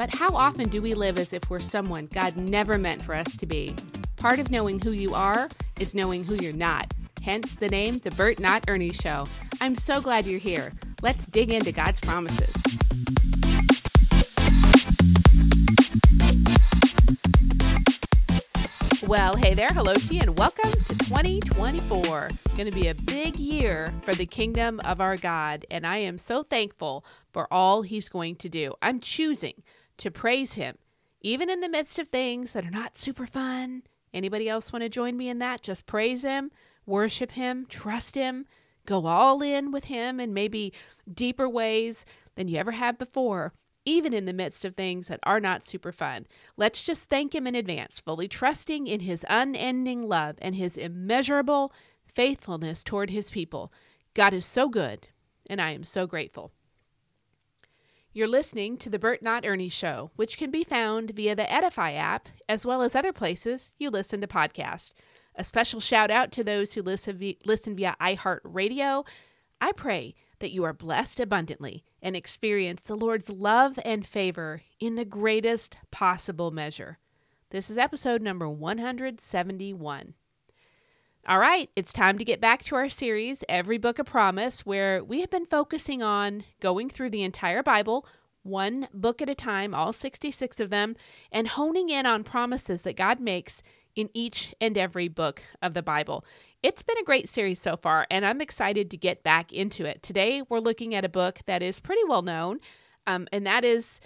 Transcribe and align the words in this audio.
But 0.00 0.14
how 0.14 0.34
often 0.34 0.70
do 0.70 0.80
we 0.80 0.94
live 0.94 1.18
as 1.18 1.34
if 1.34 1.50
we're 1.50 1.58
someone 1.58 2.06
God 2.06 2.34
never 2.34 2.78
meant 2.78 3.02
for 3.02 3.14
us 3.14 3.36
to 3.36 3.44
be? 3.44 3.76
Part 4.16 4.38
of 4.38 4.50
knowing 4.50 4.80
who 4.80 4.92
you 4.92 5.12
are 5.12 5.50
is 5.78 5.94
knowing 5.94 6.24
who 6.24 6.36
you're 6.36 6.54
not. 6.54 6.94
Hence 7.22 7.54
the 7.54 7.68
name 7.68 7.98
The 7.98 8.10
Burt 8.12 8.40
Not 8.40 8.64
Ernie 8.66 8.94
Show. 8.94 9.26
I'm 9.60 9.76
so 9.76 10.00
glad 10.00 10.24
you're 10.24 10.38
here. 10.38 10.72
Let's 11.02 11.26
dig 11.26 11.52
into 11.52 11.70
God's 11.70 12.00
promises. 12.00 12.50
Well, 19.06 19.36
hey 19.36 19.52
there, 19.52 19.68
hello 19.68 19.92
to 19.92 20.14
you, 20.14 20.20
and 20.22 20.38
welcome 20.38 20.70
to 20.70 20.96
2024. 21.10 22.30
Going 22.56 22.64
to 22.64 22.70
be 22.70 22.88
a 22.88 22.94
big 22.94 23.36
year 23.36 23.92
for 24.00 24.14
the 24.14 24.24
kingdom 24.24 24.80
of 24.80 25.02
our 25.02 25.18
God, 25.18 25.66
and 25.70 25.86
I 25.86 25.98
am 25.98 26.16
so 26.16 26.42
thankful 26.42 27.04
for 27.34 27.52
all 27.52 27.82
He's 27.82 28.08
going 28.08 28.36
to 28.36 28.48
do. 28.48 28.72
I'm 28.80 28.98
choosing 28.98 29.62
to 30.00 30.10
praise 30.10 30.54
him, 30.54 30.76
even 31.20 31.48
in 31.48 31.60
the 31.60 31.68
midst 31.68 31.98
of 31.98 32.08
things 32.08 32.52
that 32.52 32.64
are 32.64 32.70
not 32.70 32.98
super 32.98 33.26
fun. 33.26 33.82
Anybody 34.12 34.48
else 34.48 34.72
want 34.72 34.82
to 34.82 34.88
join 34.88 35.16
me 35.16 35.28
in 35.28 35.38
that? 35.38 35.62
Just 35.62 35.86
praise 35.86 36.22
him, 36.22 36.50
worship 36.86 37.32
him, 37.32 37.66
trust 37.68 38.14
him, 38.14 38.46
go 38.86 39.06
all 39.06 39.42
in 39.42 39.70
with 39.70 39.84
him 39.84 40.18
in 40.18 40.34
maybe 40.34 40.72
deeper 41.12 41.48
ways 41.48 42.04
than 42.34 42.48
you 42.48 42.56
ever 42.56 42.72
have 42.72 42.98
before, 42.98 43.52
even 43.84 44.12
in 44.12 44.24
the 44.24 44.32
midst 44.32 44.64
of 44.64 44.74
things 44.74 45.08
that 45.08 45.20
are 45.22 45.40
not 45.40 45.66
super 45.66 45.92
fun. 45.92 46.26
Let's 46.56 46.82
just 46.82 47.08
thank 47.08 47.34
him 47.34 47.46
in 47.46 47.54
advance, 47.54 48.00
fully 48.00 48.26
trusting 48.26 48.86
in 48.86 49.00
his 49.00 49.24
unending 49.28 50.08
love 50.08 50.36
and 50.40 50.54
his 50.54 50.76
immeasurable 50.76 51.72
faithfulness 52.04 52.82
toward 52.82 53.10
his 53.10 53.30
people. 53.30 53.72
God 54.14 54.32
is 54.32 54.46
so 54.46 54.68
good, 54.68 55.10
and 55.48 55.60
I 55.60 55.72
am 55.72 55.84
so 55.84 56.06
grateful. 56.06 56.52
You're 58.12 58.26
listening 58.26 58.76
to 58.78 58.90
the 58.90 58.98
Burt 58.98 59.22
Not 59.22 59.46
Ernie 59.46 59.68
Show, 59.68 60.10
which 60.16 60.36
can 60.36 60.50
be 60.50 60.64
found 60.64 61.12
via 61.12 61.36
the 61.36 61.44
Edifi 61.44 61.96
app, 61.96 62.28
as 62.48 62.66
well 62.66 62.82
as 62.82 62.96
other 62.96 63.12
places 63.12 63.72
you 63.78 63.88
listen 63.88 64.20
to 64.20 64.26
podcasts. 64.26 64.92
A 65.36 65.44
special 65.44 65.78
shout 65.78 66.10
out 66.10 66.32
to 66.32 66.42
those 66.42 66.72
who 66.72 66.82
listen 66.82 67.16
via, 67.16 67.34
listen 67.44 67.76
via 67.76 67.94
iHeartRadio. 68.00 69.06
I 69.60 69.70
pray 69.70 70.16
that 70.40 70.50
you 70.50 70.64
are 70.64 70.72
blessed 70.72 71.20
abundantly 71.20 71.84
and 72.02 72.16
experience 72.16 72.82
the 72.82 72.96
Lord's 72.96 73.30
love 73.30 73.78
and 73.84 74.04
favor 74.04 74.62
in 74.80 74.96
the 74.96 75.04
greatest 75.04 75.78
possible 75.92 76.50
measure. 76.50 76.98
This 77.50 77.70
is 77.70 77.78
episode 77.78 78.22
number 78.22 78.48
171. 78.48 80.14
All 81.28 81.38
right, 81.38 81.68
it's 81.76 81.92
time 81.92 82.16
to 82.16 82.24
get 82.24 82.40
back 82.40 82.62
to 82.64 82.76
our 82.76 82.88
series, 82.88 83.44
Every 83.46 83.76
Book 83.76 83.98
a 83.98 84.04
Promise, 84.04 84.64
where 84.64 85.04
we 85.04 85.20
have 85.20 85.28
been 85.28 85.44
focusing 85.44 86.02
on 86.02 86.44
going 86.60 86.88
through 86.88 87.10
the 87.10 87.22
entire 87.22 87.62
Bible, 87.62 88.06
one 88.42 88.88
book 88.94 89.20
at 89.20 89.28
a 89.28 89.34
time, 89.34 89.74
all 89.74 89.92
66 89.92 90.58
of 90.60 90.70
them, 90.70 90.96
and 91.30 91.48
honing 91.48 91.90
in 91.90 92.06
on 92.06 92.24
promises 92.24 92.82
that 92.82 92.96
God 92.96 93.20
makes 93.20 93.62
in 93.94 94.08
each 94.14 94.54
and 94.62 94.78
every 94.78 95.08
book 95.08 95.42
of 95.60 95.74
the 95.74 95.82
Bible. 95.82 96.24
It's 96.62 96.82
been 96.82 96.98
a 96.98 97.04
great 97.04 97.28
series 97.28 97.60
so 97.60 97.76
far, 97.76 98.06
and 98.10 98.24
I'm 98.24 98.40
excited 98.40 98.90
to 98.90 98.96
get 98.96 99.22
back 99.22 99.52
into 99.52 99.84
it. 99.84 100.02
Today, 100.02 100.42
we're 100.48 100.58
looking 100.58 100.94
at 100.94 101.04
a 101.04 101.10
book 101.10 101.40
that 101.44 101.62
is 101.62 101.80
pretty 101.80 102.02
well 102.08 102.22
known, 102.22 102.60
um, 103.06 103.28
and 103.30 103.46
that 103.46 103.62
is 103.62 104.00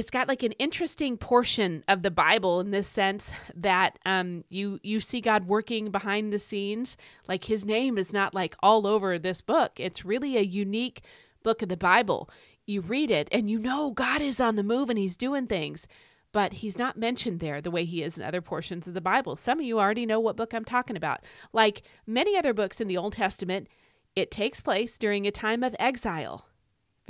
it's 0.00 0.10
got 0.10 0.28
like 0.28 0.42
an 0.42 0.52
interesting 0.52 1.18
portion 1.18 1.84
of 1.86 2.00
the 2.00 2.10
Bible 2.10 2.58
in 2.58 2.70
this 2.70 2.88
sense 2.88 3.32
that 3.54 3.98
um, 4.06 4.44
you 4.48 4.80
you 4.82 4.98
see 4.98 5.20
God 5.20 5.46
working 5.46 5.90
behind 5.90 6.32
the 6.32 6.38
scenes. 6.38 6.96
Like 7.28 7.44
His 7.44 7.66
name 7.66 7.98
is 7.98 8.10
not 8.10 8.34
like 8.34 8.56
all 8.62 8.86
over 8.86 9.18
this 9.18 9.42
book. 9.42 9.72
It's 9.76 10.02
really 10.02 10.38
a 10.38 10.40
unique 10.40 11.02
book 11.42 11.60
of 11.60 11.68
the 11.68 11.76
Bible. 11.76 12.30
You 12.64 12.80
read 12.80 13.10
it 13.10 13.28
and 13.30 13.50
you 13.50 13.58
know 13.58 13.90
God 13.90 14.22
is 14.22 14.40
on 14.40 14.56
the 14.56 14.62
move 14.62 14.88
and 14.88 14.98
He's 14.98 15.18
doing 15.18 15.46
things, 15.46 15.86
but 16.32 16.54
He's 16.54 16.78
not 16.78 16.96
mentioned 16.96 17.40
there 17.40 17.60
the 17.60 17.70
way 17.70 17.84
He 17.84 18.02
is 18.02 18.16
in 18.16 18.24
other 18.24 18.40
portions 18.40 18.88
of 18.88 18.94
the 18.94 19.02
Bible. 19.02 19.36
Some 19.36 19.58
of 19.58 19.66
you 19.66 19.78
already 19.78 20.06
know 20.06 20.18
what 20.18 20.34
book 20.34 20.54
I'm 20.54 20.64
talking 20.64 20.96
about. 20.96 21.20
Like 21.52 21.82
many 22.06 22.38
other 22.38 22.54
books 22.54 22.80
in 22.80 22.88
the 22.88 22.96
Old 22.96 23.12
Testament, 23.12 23.68
it 24.16 24.30
takes 24.30 24.62
place 24.62 24.96
during 24.96 25.26
a 25.26 25.30
time 25.30 25.62
of 25.62 25.76
exile 25.78 26.46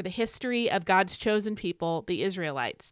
for 0.01 0.05
the 0.05 0.09
history 0.09 0.71
of 0.71 0.87
God's 0.87 1.19
chosen 1.19 1.55
people, 1.55 2.05
the 2.07 2.23
Israelites. 2.23 2.91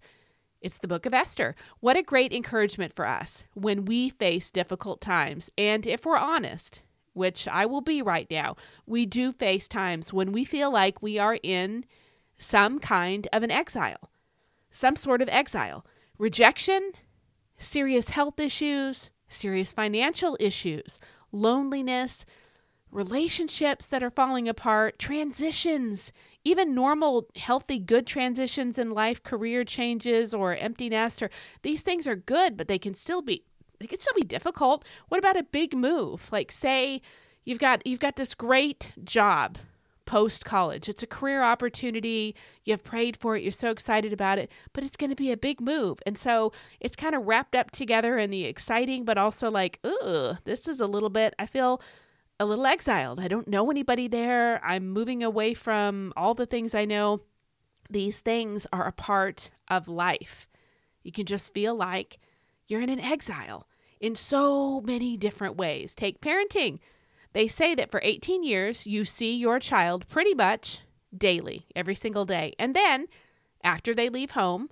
It's 0.60 0.76
the 0.76 0.86
book 0.86 1.06
of 1.06 1.14
Esther. 1.14 1.54
What 1.80 1.96
a 1.96 2.02
great 2.02 2.34
encouragement 2.34 2.92
for 2.94 3.08
us 3.08 3.44
when 3.54 3.86
we 3.86 4.10
face 4.10 4.50
difficult 4.50 5.00
times. 5.00 5.50
And 5.56 5.86
if 5.86 6.04
we're 6.04 6.18
honest, 6.18 6.82
which 7.14 7.48
I 7.48 7.64
will 7.64 7.80
be 7.80 8.02
right 8.02 8.30
now, 8.30 8.56
we 8.84 9.06
do 9.06 9.32
face 9.32 9.68
times 9.68 10.12
when 10.12 10.32
we 10.32 10.44
feel 10.44 10.70
like 10.70 11.00
we 11.00 11.18
are 11.18 11.38
in 11.42 11.86
some 12.36 12.78
kind 12.78 13.26
of 13.32 13.42
an 13.42 13.50
exile, 13.50 14.10
some 14.70 14.94
sort 14.94 15.22
of 15.22 15.30
exile. 15.30 15.86
Rejection, 16.18 16.92
serious 17.56 18.10
health 18.10 18.38
issues, 18.38 19.08
serious 19.30 19.72
financial 19.72 20.36
issues, 20.38 21.00
loneliness, 21.32 22.26
relationships 22.90 23.86
that 23.86 24.02
are 24.02 24.10
falling 24.10 24.46
apart, 24.46 24.98
transitions, 24.98 26.12
even 26.44 26.74
normal, 26.74 27.26
healthy, 27.36 27.78
good 27.78 28.06
transitions 28.06 28.78
in 28.78 28.90
life, 28.90 29.22
career 29.22 29.64
changes 29.64 30.32
or 30.32 30.54
empty 30.56 30.88
nest, 30.88 31.22
or 31.22 31.30
these 31.62 31.82
things 31.82 32.06
are 32.06 32.16
good, 32.16 32.56
but 32.56 32.68
they 32.68 32.78
can 32.78 32.94
still 32.94 33.22
be 33.22 33.44
they 33.80 33.86
can 33.86 34.00
still 34.00 34.14
be 34.14 34.22
difficult. 34.24 34.84
What 35.08 35.18
about 35.18 35.36
a 35.36 35.44
big 35.44 35.74
move? 35.76 36.30
Like 36.32 36.50
say 36.50 37.00
you've 37.44 37.58
got 37.58 37.86
you've 37.86 38.00
got 38.00 38.16
this 38.16 38.34
great 38.34 38.92
job 39.02 39.58
post 40.08 40.44
college. 40.46 40.88
It's 40.88 41.02
a 41.02 41.06
career 41.06 41.42
opportunity. 41.42 42.34
You've 42.64 42.82
prayed 42.82 43.14
for 43.18 43.36
it. 43.36 43.42
You're 43.42 43.52
so 43.52 43.70
excited 43.70 44.10
about 44.10 44.38
it, 44.38 44.50
but 44.72 44.82
it's 44.82 44.96
going 44.96 45.10
to 45.10 45.16
be 45.16 45.30
a 45.30 45.36
big 45.36 45.60
move. 45.60 45.98
And 46.06 46.16
so 46.16 46.50
it's 46.80 46.96
kind 46.96 47.14
of 47.14 47.26
wrapped 47.26 47.54
up 47.54 47.70
together 47.70 48.16
in 48.16 48.30
the 48.30 48.46
exciting, 48.46 49.04
but 49.04 49.18
also 49.18 49.50
like, 49.50 49.80
ooh, 49.86 50.38
this 50.44 50.66
is 50.66 50.80
a 50.80 50.86
little 50.86 51.10
bit, 51.10 51.34
I 51.38 51.44
feel 51.44 51.82
a 52.40 52.46
little 52.46 52.66
exiled. 52.66 53.20
I 53.20 53.28
don't 53.28 53.48
know 53.48 53.70
anybody 53.70 54.08
there. 54.08 54.64
I'm 54.64 54.88
moving 54.88 55.22
away 55.22 55.54
from 55.54 56.12
all 56.16 56.34
the 56.34 56.46
things 56.46 56.74
I 56.74 56.84
know. 56.84 57.20
These 57.90 58.20
things 58.20 58.66
are 58.72 58.86
a 58.86 58.92
part 58.92 59.50
of 59.68 59.88
life. 59.88 60.48
You 61.02 61.12
can 61.12 61.26
just 61.26 61.54
feel 61.54 61.74
like 61.74 62.18
you're 62.66 62.82
in 62.82 62.90
an 62.90 63.00
exile 63.00 63.66
in 64.00 64.14
so 64.14 64.80
many 64.80 65.16
different 65.16 65.56
ways. 65.56 65.94
Take 65.94 66.20
parenting. 66.20 66.78
They 67.32 67.48
say 67.48 67.74
that 67.74 67.90
for 67.90 68.00
18 68.02 68.42
years, 68.42 68.86
you 68.86 69.04
see 69.04 69.34
your 69.34 69.58
child 69.58 70.06
pretty 70.08 70.34
much 70.34 70.82
daily, 71.16 71.66
every 71.74 71.94
single 71.94 72.24
day. 72.24 72.54
And 72.58 72.74
then, 72.74 73.06
after 73.62 73.94
they 73.94 74.08
leave 74.08 74.32
home, 74.32 74.70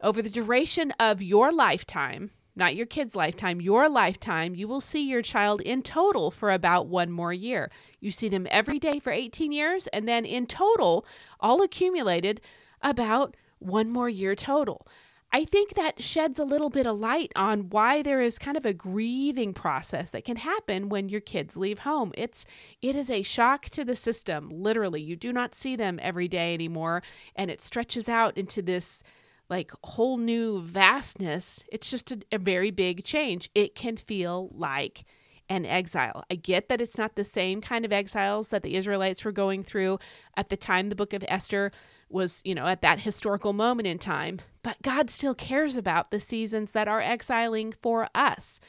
over 0.00 0.22
the 0.22 0.30
duration 0.30 0.92
of 1.00 1.22
your 1.22 1.52
lifetime, 1.52 2.30
not 2.56 2.76
your 2.76 2.86
kid's 2.86 3.16
lifetime, 3.16 3.60
your 3.60 3.88
lifetime, 3.88 4.54
you 4.54 4.68
will 4.68 4.80
see 4.80 5.08
your 5.08 5.22
child 5.22 5.60
in 5.60 5.82
total 5.82 6.30
for 6.30 6.50
about 6.50 6.86
one 6.86 7.10
more 7.10 7.32
year. 7.32 7.70
You 8.00 8.10
see 8.10 8.28
them 8.28 8.46
every 8.50 8.78
day 8.78 8.98
for 8.98 9.10
18 9.10 9.52
years, 9.52 9.86
and 9.88 10.06
then 10.06 10.24
in 10.24 10.46
total, 10.46 11.04
all 11.40 11.62
accumulated, 11.62 12.40
about 12.80 13.36
one 13.58 13.90
more 13.90 14.08
year 14.08 14.34
total. 14.34 14.86
I 15.32 15.44
think 15.44 15.74
that 15.74 16.00
sheds 16.00 16.38
a 16.38 16.44
little 16.44 16.70
bit 16.70 16.86
of 16.86 17.00
light 17.00 17.32
on 17.34 17.68
why 17.70 18.02
there 18.02 18.20
is 18.20 18.38
kind 18.38 18.56
of 18.56 18.64
a 18.64 18.72
grieving 18.72 19.52
process 19.52 20.10
that 20.10 20.24
can 20.24 20.36
happen 20.36 20.88
when 20.88 21.08
your 21.08 21.20
kids 21.20 21.56
leave 21.56 21.80
home. 21.80 22.12
It's 22.16 22.46
it 22.80 22.94
is 22.94 23.10
a 23.10 23.24
shock 23.24 23.64
to 23.70 23.84
the 23.84 23.96
system, 23.96 24.48
literally. 24.48 25.02
You 25.02 25.16
do 25.16 25.32
not 25.32 25.56
see 25.56 25.74
them 25.74 25.98
every 26.00 26.28
day 26.28 26.54
anymore, 26.54 27.02
and 27.34 27.50
it 27.50 27.62
stretches 27.62 28.08
out 28.08 28.38
into 28.38 28.62
this 28.62 29.02
like 29.48 29.72
whole 29.82 30.16
new 30.16 30.62
vastness, 30.62 31.64
it's 31.70 31.90
just 31.90 32.10
a, 32.10 32.20
a 32.32 32.38
very 32.38 32.70
big 32.70 33.04
change. 33.04 33.50
It 33.54 33.74
can 33.74 33.96
feel 33.96 34.50
like 34.52 35.04
an 35.48 35.66
exile. 35.66 36.24
I 36.30 36.36
get 36.36 36.68
that 36.68 36.80
it's 36.80 36.96
not 36.96 37.16
the 37.16 37.24
same 37.24 37.60
kind 37.60 37.84
of 37.84 37.92
exiles 37.92 38.50
that 38.50 38.62
the 38.62 38.76
Israelites 38.76 39.24
were 39.24 39.32
going 39.32 39.62
through 39.62 39.98
at 40.36 40.48
the 40.48 40.56
time 40.56 40.88
the 40.88 40.96
book 40.96 41.12
of 41.12 41.24
Esther 41.28 41.70
was, 42.08 42.40
you 42.44 42.54
know, 42.54 42.66
at 42.66 42.82
that 42.82 43.00
historical 43.00 43.52
moment 43.52 43.86
in 43.86 43.98
time, 43.98 44.40
but 44.62 44.80
God 44.82 45.10
still 45.10 45.34
cares 45.34 45.76
about 45.76 46.10
the 46.10 46.20
seasons 46.20 46.72
that 46.72 46.88
are 46.88 47.00
exiling 47.00 47.74
for 47.82 48.08
us. 48.14 48.60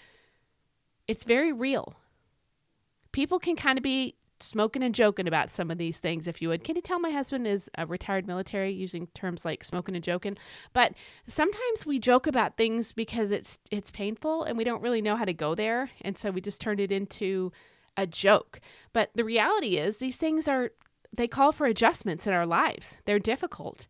It's 1.08 1.24
very 1.24 1.54
real. 1.54 1.96
People 3.12 3.40
can 3.40 3.56
kind 3.56 3.78
of 3.78 3.84
be 3.84 4.16
smoking 4.46 4.84
and 4.84 4.96
joking 4.96 5.28
about 5.28 5.52
some 5.52 5.72
of 5.72 5.78
these 5.78 6.00
things, 6.00 6.28
if 6.28 6.42
you 6.42 6.50
would. 6.50 6.64
Can 6.64 6.76
you 6.76 6.82
tell 6.82 7.00
my 7.00 7.12
husband 7.12 7.48
is 7.48 7.70
a 7.78 7.86
retired 7.86 8.28
military, 8.28 8.72
using 8.72 9.08
terms 9.08 9.44
like 9.46 9.64
smoking 9.64 9.96
and 9.96 10.04
joking? 10.04 10.38
But 10.74 10.94
sometimes 11.28 11.86
we 11.86 12.00
joke 12.00 12.28
about 12.28 12.58
things 12.58 12.92
because 12.92 13.32
it's 13.32 13.60
it's 13.72 13.92
painful 13.92 14.44
and 14.44 14.58
we 14.58 14.64
don't 14.64 14.82
really 14.82 15.02
know 15.02 15.16
how 15.16 15.26
to 15.26 15.34
go 15.34 15.56
there, 15.56 15.90
and 16.02 16.18
so 16.18 16.32
we 16.32 16.42
just 16.42 16.62
turn 16.62 16.80
it 16.80 16.92
into 16.92 17.52
a 17.98 18.06
joke. 18.06 18.60
But 18.94 19.12
the 19.16 19.24
reality 19.24 19.78
is, 19.78 19.98
these 19.98 20.18
things 20.18 20.48
are 20.48 20.72
they 21.14 21.28
call 21.28 21.52
for 21.52 21.66
adjustments 21.66 22.28
in 22.28 22.34
our 22.34 22.46
lives. 22.46 22.98
They're 23.06 23.20
difficult. 23.20 23.88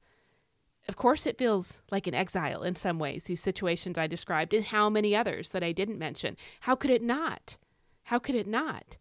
Of 0.88 0.96
course, 0.96 1.26
it 1.26 1.40
feels 1.40 1.80
like 1.92 2.06
an 2.06 2.14
exile 2.14 2.62
in 2.62 2.76
some 2.76 3.00
ways, 3.00 3.24
these 3.24 3.42
situations 3.42 3.98
I 3.98 4.06
described, 4.08 4.54
and 4.54 4.66
how 4.66 4.90
many 4.90 5.16
others 5.16 5.50
that 5.50 5.64
I 5.64 5.72
didn't 5.72 5.98
mention. 5.98 6.38
How 6.62 6.76
could 6.76 6.92
it 6.92 7.02
not? 7.02 7.58
How 8.04 8.20
could 8.20 8.36
it 8.36 8.48
not? 8.48 8.98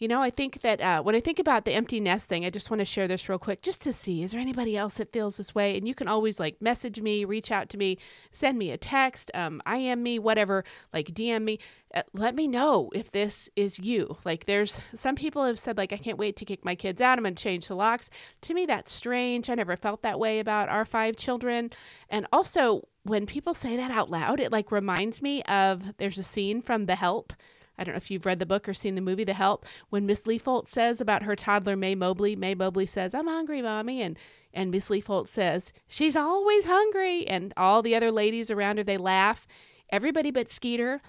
You 0.00 0.08
know, 0.08 0.22
I 0.22 0.30
think 0.30 0.62
that 0.62 0.80
uh, 0.80 1.02
when 1.02 1.14
I 1.14 1.20
think 1.20 1.38
about 1.38 1.66
the 1.66 1.74
empty 1.74 2.00
nest 2.00 2.26
thing, 2.26 2.46
I 2.46 2.50
just 2.50 2.70
want 2.70 2.78
to 2.78 2.86
share 2.86 3.06
this 3.06 3.28
real 3.28 3.38
quick 3.38 3.60
just 3.60 3.82
to 3.82 3.92
see 3.92 4.22
is 4.22 4.32
there 4.32 4.40
anybody 4.40 4.74
else 4.74 4.96
that 4.96 5.12
feels 5.12 5.36
this 5.36 5.54
way? 5.54 5.76
And 5.76 5.86
you 5.86 5.94
can 5.94 6.08
always 6.08 6.40
like 6.40 6.60
message 6.62 7.02
me, 7.02 7.26
reach 7.26 7.52
out 7.52 7.68
to 7.68 7.76
me, 7.76 7.98
send 8.32 8.58
me 8.58 8.70
a 8.70 8.78
text, 8.78 9.30
um, 9.34 9.60
IM 9.70 10.02
me, 10.02 10.18
whatever, 10.18 10.64
like 10.90 11.08
DM 11.08 11.42
me. 11.42 11.58
Uh, 11.94 12.02
let 12.14 12.34
me 12.34 12.48
know 12.48 12.88
if 12.94 13.12
this 13.12 13.50
is 13.56 13.78
you. 13.78 14.16
Like, 14.24 14.46
there's 14.46 14.80
some 14.94 15.16
people 15.16 15.44
have 15.44 15.58
said, 15.58 15.76
like, 15.76 15.92
I 15.92 15.98
can't 15.98 16.18
wait 16.18 16.36
to 16.36 16.44
kick 16.46 16.64
my 16.64 16.76
kids 16.76 17.00
out. 17.00 17.18
I'm 17.18 17.24
going 17.24 17.34
to 17.34 17.42
change 17.42 17.68
the 17.68 17.74
locks. 17.74 18.08
To 18.42 18.54
me, 18.54 18.64
that's 18.64 18.92
strange. 18.92 19.50
I 19.50 19.54
never 19.54 19.76
felt 19.76 20.00
that 20.02 20.20
way 20.20 20.38
about 20.38 20.68
our 20.68 20.84
five 20.86 21.16
children. 21.16 21.70
And 22.08 22.26
also, 22.32 22.88
when 23.02 23.26
people 23.26 23.52
say 23.54 23.76
that 23.76 23.90
out 23.90 24.08
loud, 24.08 24.40
it 24.40 24.52
like 24.52 24.72
reminds 24.72 25.20
me 25.20 25.42
of 25.42 25.96
there's 25.98 26.16
a 26.16 26.22
scene 26.22 26.62
from 26.62 26.86
The 26.86 26.94
Help 26.94 27.34
I 27.80 27.84
don't 27.84 27.94
know 27.94 27.96
if 27.98 28.10
you've 28.10 28.26
read 28.26 28.38
the 28.40 28.46
book 28.46 28.68
or 28.68 28.74
seen 28.74 28.94
the 28.94 29.00
movie 29.00 29.24
The 29.24 29.32
Help. 29.32 29.64
When 29.88 30.04
Miss 30.04 30.22
Leefolt 30.22 30.68
says 30.68 31.00
about 31.00 31.22
her 31.22 31.34
toddler 31.34 31.76
Mae 31.76 31.94
Mobley, 31.94 32.36
Mae 32.36 32.54
Mobley 32.54 32.84
says, 32.84 33.14
"I'm 33.14 33.26
hungry, 33.26 33.62
mommy," 33.62 34.02
and 34.02 34.18
and 34.52 34.70
Miss 34.70 34.90
Leefolt 34.90 35.28
says, 35.28 35.72
"She's 35.88 36.14
always 36.14 36.66
hungry," 36.66 37.26
and 37.26 37.54
all 37.56 37.80
the 37.80 37.96
other 37.96 38.12
ladies 38.12 38.50
around 38.50 38.76
her 38.76 38.84
they 38.84 38.98
laugh. 38.98 39.48
Everybody 39.88 40.30
but 40.30 40.50
Skeeter, 40.50 41.00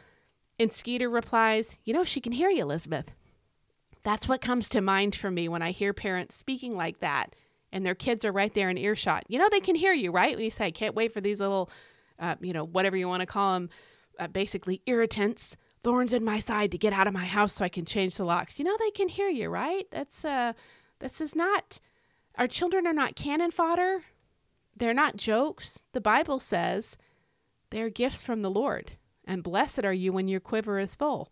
and 0.58 0.72
Skeeter 0.72 1.10
replies, 1.10 1.78
"You 1.84 1.94
know 1.94 2.06
she 2.06 2.22
can 2.22 2.32
hear 2.32 2.50
you, 2.50 2.62
Elizabeth." 2.62 3.12
That's 4.04 4.30
what 4.30 4.40
comes 4.42 4.70
to 4.70 4.80
mind 4.80 5.14
for 5.14 5.30
me 5.30 5.50
when 5.50 5.62
I 5.62 5.72
hear 5.72 5.94
parents 5.94 6.38
speaking 6.38 6.78
like 6.78 7.00
that, 7.02 7.36
and 7.74 7.86
their 7.86 7.96
kids 7.96 8.24
are 8.24 8.32
right 8.32 8.54
there 8.54 8.70
in 8.70 8.78
earshot. 8.78 9.26
You 9.28 9.40
know 9.40 9.50
they 9.52 9.60
can 9.60 9.76
hear 9.76 9.94
you, 9.94 10.10
right? 10.10 10.36
When 10.36 10.46
you 10.46 10.52
say, 10.52 10.68
"I 10.68 10.72
can't 10.72 10.96
wait 10.96 11.12
for 11.12 11.20
these 11.20 11.42
little," 11.42 11.70
uh, 12.18 12.36
you 12.40 12.54
know, 12.54 12.64
whatever 12.64 12.96
you 12.96 13.10
want 13.10 13.20
to 13.20 13.28
call 13.28 13.56
them, 13.56 13.70
uh, 14.18 14.28
basically 14.28 14.82
irritants 14.86 15.58
thorns 15.84 16.14
in 16.14 16.24
my 16.24 16.40
side 16.40 16.72
to 16.72 16.78
get 16.78 16.94
out 16.94 17.08
of 17.08 17.14
my 17.14 17.26
house 17.26 17.54
so 17.54 17.66
I 17.66 17.70
can 17.70 17.86
change 17.86 18.16
the 18.16 18.26
locks. 18.26 18.60
You 18.60 18.66
know 18.66 18.78
they 18.78 18.92
can 18.92 19.08
hear 19.08 19.28
you, 19.28 19.50
right? 19.50 19.88
That's 19.92 20.24
uh 20.24 20.54
this 21.00 21.22
is 21.22 21.36
not 21.36 21.80
our 22.36 22.48
children 22.48 22.88
are 22.88 22.94
not 22.94 23.16
cannon 23.16 23.52
fodder. 23.52 24.04
They're 24.76 24.94
not 24.94 25.18
jokes. 25.18 25.84
The 25.92 26.02
Bible 26.02 26.40
says 26.40 26.98
they're 27.70 27.90
gifts 27.90 28.24
from 28.24 28.42
the 28.42 28.50
Lord, 28.50 28.94
and 29.26 29.44
blessed 29.44 29.84
are 29.84 29.94
you 29.94 30.14
when 30.14 30.28
your 30.28 30.40
quiver 30.40 30.80
is 30.80 30.96
full. 30.96 31.32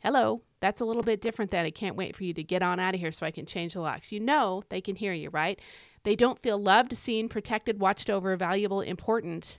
Hello, 0.00 0.42
that's 0.60 0.80
a 0.80 0.84
little 0.84 1.02
bit 1.02 1.20
different 1.20 1.50
than 1.50 1.64
I 1.64 1.70
can't 1.70 1.96
wait 1.96 2.14
for 2.14 2.24
you 2.24 2.32
to 2.34 2.42
get 2.42 2.62
on 2.62 2.78
out 2.78 2.94
of 2.94 3.00
here 3.00 3.12
so 3.12 3.26
I 3.26 3.30
can 3.30 3.46
change 3.46 3.74
the 3.74 3.80
locks. 3.80 4.12
You 4.12 4.20
know 4.20 4.62
they 4.68 4.80
can 4.80 4.96
hear 4.96 5.12
you, 5.12 5.30
right? 5.30 5.60
They 6.04 6.14
don't 6.14 6.40
feel 6.40 6.58
loved, 6.58 6.96
seen, 6.96 7.28
protected, 7.28 7.80
watched 7.80 8.08
over, 8.08 8.36
valuable, 8.36 8.80
important 8.80 9.58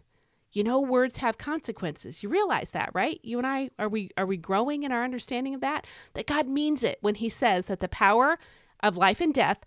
you 0.52 0.64
know 0.64 0.80
words 0.80 1.18
have 1.18 1.38
consequences. 1.38 2.24
You 2.24 2.30
realize 2.30 2.72
that 2.72 2.92
right? 2.94 3.20
You 3.24 3.38
and 3.38 3.48
i 3.48 3.70
are 3.78 3.90
we 3.90 4.10
are 4.18 4.26
we 4.26 4.38
growing 4.38 4.84
in 4.84 4.92
our 4.92 5.04
understanding 5.04 5.54
of 5.54 5.62
that? 5.62 5.86
That 6.14 6.28
god 6.28 6.48
means 6.48 6.84
it 6.84 6.98
when 7.02 7.16
he 7.16 7.30
says 7.30 7.68
that 7.68 7.80
the 7.80 7.88
power 7.88 8.38
of 8.82 8.98
life 8.98 9.22
and 9.22 9.34
death 9.34 9.60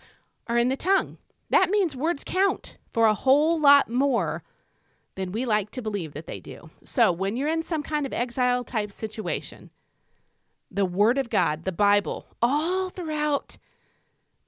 are 0.46 0.58
in 0.58 0.68
the 0.68 0.76
tongue. 0.76 1.18
That 1.50 1.70
means 1.70 1.94
words 1.94 2.24
count 2.24 2.78
for 2.90 3.06
a 3.06 3.14
whole 3.14 3.60
lot 3.60 3.90
more 3.90 4.42
than 5.14 5.32
we 5.32 5.44
like 5.44 5.70
to 5.72 5.82
believe 5.82 6.14
that 6.14 6.26
they 6.26 6.40
do. 6.40 6.70
So 6.84 7.12
when 7.12 7.36
you're 7.36 7.48
in 7.48 7.62
some 7.62 7.82
kind 7.82 8.06
of 8.06 8.12
exile 8.12 8.64
type 8.64 8.90
situation 8.92 9.70
the 10.74 10.86
word 10.86 11.18
of 11.18 11.28
god 11.28 11.66
the 11.66 11.72
bible 11.72 12.28
all 12.40 12.88
throughout 12.88 13.58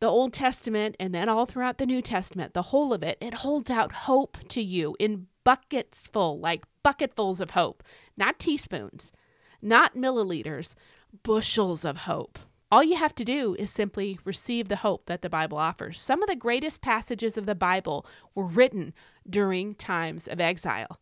the 0.04 0.10
Old 0.10 0.34
Testament 0.34 0.96
and 1.00 1.14
then 1.14 1.30
all 1.30 1.46
throughout 1.46 1.78
the 1.78 1.86
New 1.86 2.02
Testament, 2.02 2.52
the 2.52 2.62
whole 2.62 2.92
of 2.92 3.02
it, 3.02 3.16
it 3.22 3.34
holds 3.34 3.70
out 3.70 3.92
hope 3.92 4.36
to 4.48 4.62
you 4.62 4.94
in 4.98 5.28
buckets 5.44 6.06
full, 6.08 6.38
like 6.38 6.64
bucketfuls 6.82 7.40
of 7.40 7.50
hope, 7.50 7.82
not 8.16 8.38
teaspoons, 8.38 9.12
not 9.62 9.96
milliliters, 9.96 10.74
bushels 11.22 11.84
of 11.84 11.98
hope. 11.98 12.38
All 12.72 12.82
you 12.82 12.96
have 12.96 13.14
to 13.14 13.24
do 13.24 13.54
is 13.58 13.70
simply 13.70 14.18
receive 14.24 14.68
the 14.68 14.76
hope 14.76 15.06
that 15.06 15.22
the 15.22 15.30
Bible 15.30 15.58
offers. 15.58 16.00
Some 16.00 16.22
of 16.22 16.28
the 16.28 16.34
greatest 16.34 16.80
passages 16.80 17.38
of 17.38 17.46
the 17.46 17.54
Bible 17.54 18.04
were 18.34 18.46
written 18.46 18.92
during 19.28 19.74
times 19.76 20.26
of 20.26 20.40
exile. 20.40 20.98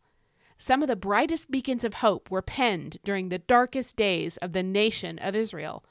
Some 0.57 0.83
of 0.83 0.87
the 0.87 0.95
brightest 0.95 1.49
beacons 1.49 1.83
of 1.83 1.95
hope 1.95 2.29
were 2.29 2.41
penned 2.41 2.97
during 3.03 3.29
the 3.29 3.39
darkest 3.39 3.95
days 3.95 4.37
of 4.37 4.53
the 4.53 4.63
nation 4.63 5.17
of 5.19 5.35
Israel. 5.35 5.83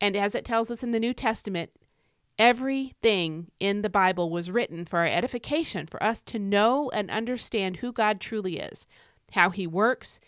And 0.00 0.16
as 0.16 0.34
it 0.34 0.44
tells 0.44 0.70
us 0.70 0.82
in 0.82 0.92
the 0.92 0.98
New 0.98 1.12
Testament, 1.12 1.70
Everything 2.38 3.50
in 3.60 3.82
the 3.82 3.90
Bible 3.90 4.30
was 4.30 4.50
written 4.50 4.84
for 4.84 5.00
our 5.00 5.06
edification, 5.06 5.86
for 5.86 6.02
us 6.02 6.22
to 6.22 6.38
know 6.38 6.90
and 6.90 7.10
understand 7.10 7.76
who 7.76 7.92
God 7.92 8.20
truly 8.20 8.58
is, 8.58 8.86
how 9.32 9.50
He 9.50 9.66
works 9.66 10.18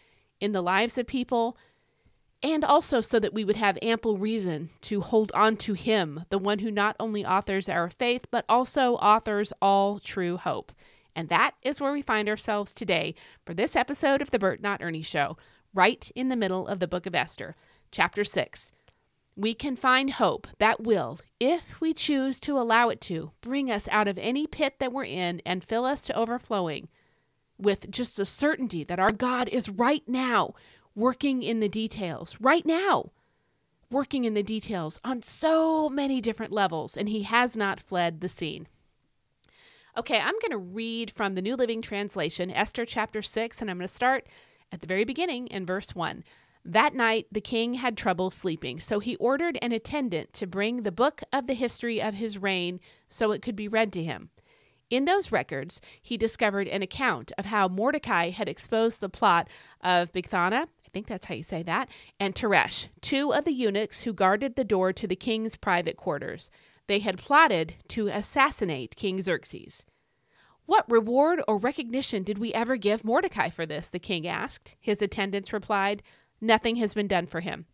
in 0.41 0.53
the 0.53 0.63
lives 0.63 0.99
of 0.99 1.07
people, 1.07 1.57
and 2.43 2.63
also 2.63 3.01
so 3.01 3.19
that 3.19 3.33
we 3.33 3.43
would 3.43 3.57
have 3.57 3.79
ample 3.81 4.19
reason 4.19 4.69
to 4.83 5.01
hold 5.01 5.33
on 5.33 5.57
to 5.57 5.73
Him, 5.73 6.25
the 6.29 6.39
one 6.39 6.59
who 6.59 6.71
not 6.71 6.95
only 7.01 7.25
authors 7.25 7.69
our 7.69 7.89
faith, 7.89 8.27
but 8.31 8.45
also 8.49 8.97
authors 8.97 9.53
all 9.63 9.99
true 9.99 10.37
hope. 10.37 10.73
And 11.17 11.31
that 11.31 11.55
is 11.63 11.81
where 11.81 11.93
we 11.93 12.03
find 12.03 12.29
ourselves 12.29 12.75
today 12.75 13.15
for 13.47 13.55
this 13.55 13.75
episode 13.75 14.21
of 14.21 14.31
the 14.31 14.39
Burt 14.39 14.61
Not 14.61 14.83
Ernie 14.83 15.01
Show, 15.01 15.39
right 15.73 16.11
in 16.15 16.29
the 16.29 16.37
middle 16.37 16.69
of 16.69 16.81
the 16.81 16.89
book 16.89 17.07
of 17.07 17.15
Esther, 17.15 17.57
chapter 17.91 18.25
6 18.25 18.73
we 19.37 19.55
can 19.55 19.77
find 19.77 20.11
hope 20.11 20.47
that 20.59 20.83
will, 20.83 21.19
if 21.41 21.81
we 21.81 21.93
choose 21.93 22.39
to 22.41 22.59
allow 22.59 22.89
it 22.89 23.01
to, 23.03 23.33
bring 23.41 23.71
us 23.71 23.89
out 23.91 24.09
of 24.09 24.19
any 24.19 24.47
pit 24.47 24.77
that 24.79 24.93
we're 24.93 25.05
in 25.05 25.43
and 25.45 25.65
fill 25.65 25.85
us 25.85 26.05
to 26.05 26.17
overflowing 26.17 26.89
with 27.59 27.91
just 27.91 28.17
the 28.17 28.27
certainty 28.27 28.85
that 28.85 28.99
our 28.99 29.13
God 29.13 29.49
is 29.49 29.69
right 29.69 30.03
now 30.07 30.55
working 30.95 31.43
in 31.43 31.61
the 31.61 31.69
details, 31.69 32.37
right 32.41 32.65
now, 32.65 33.11
working 33.91 34.25
in 34.25 34.35
the 34.35 34.43
details 34.43 35.01
on 35.05 35.23
so 35.23 35.89
many 35.89 36.21
different 36.21 36.53
levels, 36.53 36.97
and 36.97 37.09
He 37.09 37.23
has 37.23 37.57
not 37.57 37.81
fled 37.81 38.21
the 38.21 38.29
scene. 38.29 38.69
Okay, 39.97 40.19
I'm 40.19 40.39
going 40.41 40.51
to 40.51 40.59
read 40.59 41.11
from 41.11 41.35
the 41.35 41.43
New 41.43 41.57
Living 41.57 41.83
Translation, 41.83 42.51
Esther 42.51 42.85
chapter 42.85 43.23
6, 43.23 43.61
and 43.61 43.71
I'm 43.71 43.79
going 43.79 43.87
to 43.87 43.93
start 43.95 44.27
at 44.73 44.81
the 44.81 44.87
very 44.87 45.05
beginning 45.05 45.47
in 45.49 45.67
verse 45.67 45.95
1. 45.95 46.25
That 46.65 46.95
night, 46.95 47.27
the 47.31 47.43
king 47.43 47.75
had 47.75 47.97
trouble 47.97 48.31
sleeping, 48.31 48.81
so 48.81 48.99
he 48.99 49.17
ordered 49.17 49.59
an 49.61 49.73
attendant 49.73 50.33
to 50.35 50.47
bring 50.47 50.83
the 50.83 50.93
book 50.93 51.23
of 51.33 51.47
the 51.47 51.55
history 51.55 52.01
of 52.01 52.15
his 52.15 52.39
reign 52.39 52.81
so 53.09 53.33
it 53.33 53.43
could 53.43 53.57
be 53.57 53.69
read 53.69 53.93
to 53.93 54.03
him. 54.03 54.31
In 54.89 55.05
those 55.05 55.33
records, 55.33 55.81
he 56.01 56.17
discovered 56.17 56.69
an 56.69 56.83
account 56.83 57.33
of 57.37 57.47
how 57.47 57.69
Mordecai 57.69 58.31
had 58.31 58.49
exposed 58.49 59.01
the 59.01 59.09
plot 59.09 59.49
of 59.83 60.13
Bigthana, 60.13 60.63
I 60.63 60.89
think 60.93 61.07
that's 61.07 61.27
how 61.27 61.35
you 61.35 61.43
say 61.43 61.63
that, 61.65 61.89
and 62.21 62.35
Teresh, 62.35 62.89
two 63.01 63.33
of 63.35 63.45
the 63.45 63.53
eunuchs 63.53 64.03
who 64.03 64.13
guarded 64.13 64.57
the 64.57 64.65
door 64.65 64.93
to 64.93 65.07
the 65.07 65.17
king's 65.17 65.57
private 65.57 65.97
quarters. 65.97 66.51
They 66.87 67.01
had 67.01 67.19
plotted 67.19 67.75
to 67.89 68.09
assassinate 68.09 68.97
King 68.97 69.21
Xerxes. 69.21 69.85
What 70.67 70.91
reward 70.91 71.43
or 71.47 71.59
recognition 71.59 72.23
did 72.23 72.39
we 72.39 72.55
ever 72.55 72.77
give 72.77 73.05
Mordecai 73.05 73.51
for 73.51 73.67
this? 73.67 73.91
the 73.91 73.99
king 73.99 74.27
asked. 74.27 74.75
His 74.81 75.03
attendants 75.03 75.53
replied, 75.53 76.03
Nothing 76.45 76.77
has 76.77 76.93
been 76.93 77.09
done 77.09 77.27
for 77.27 77.41
him. 77.41 77.65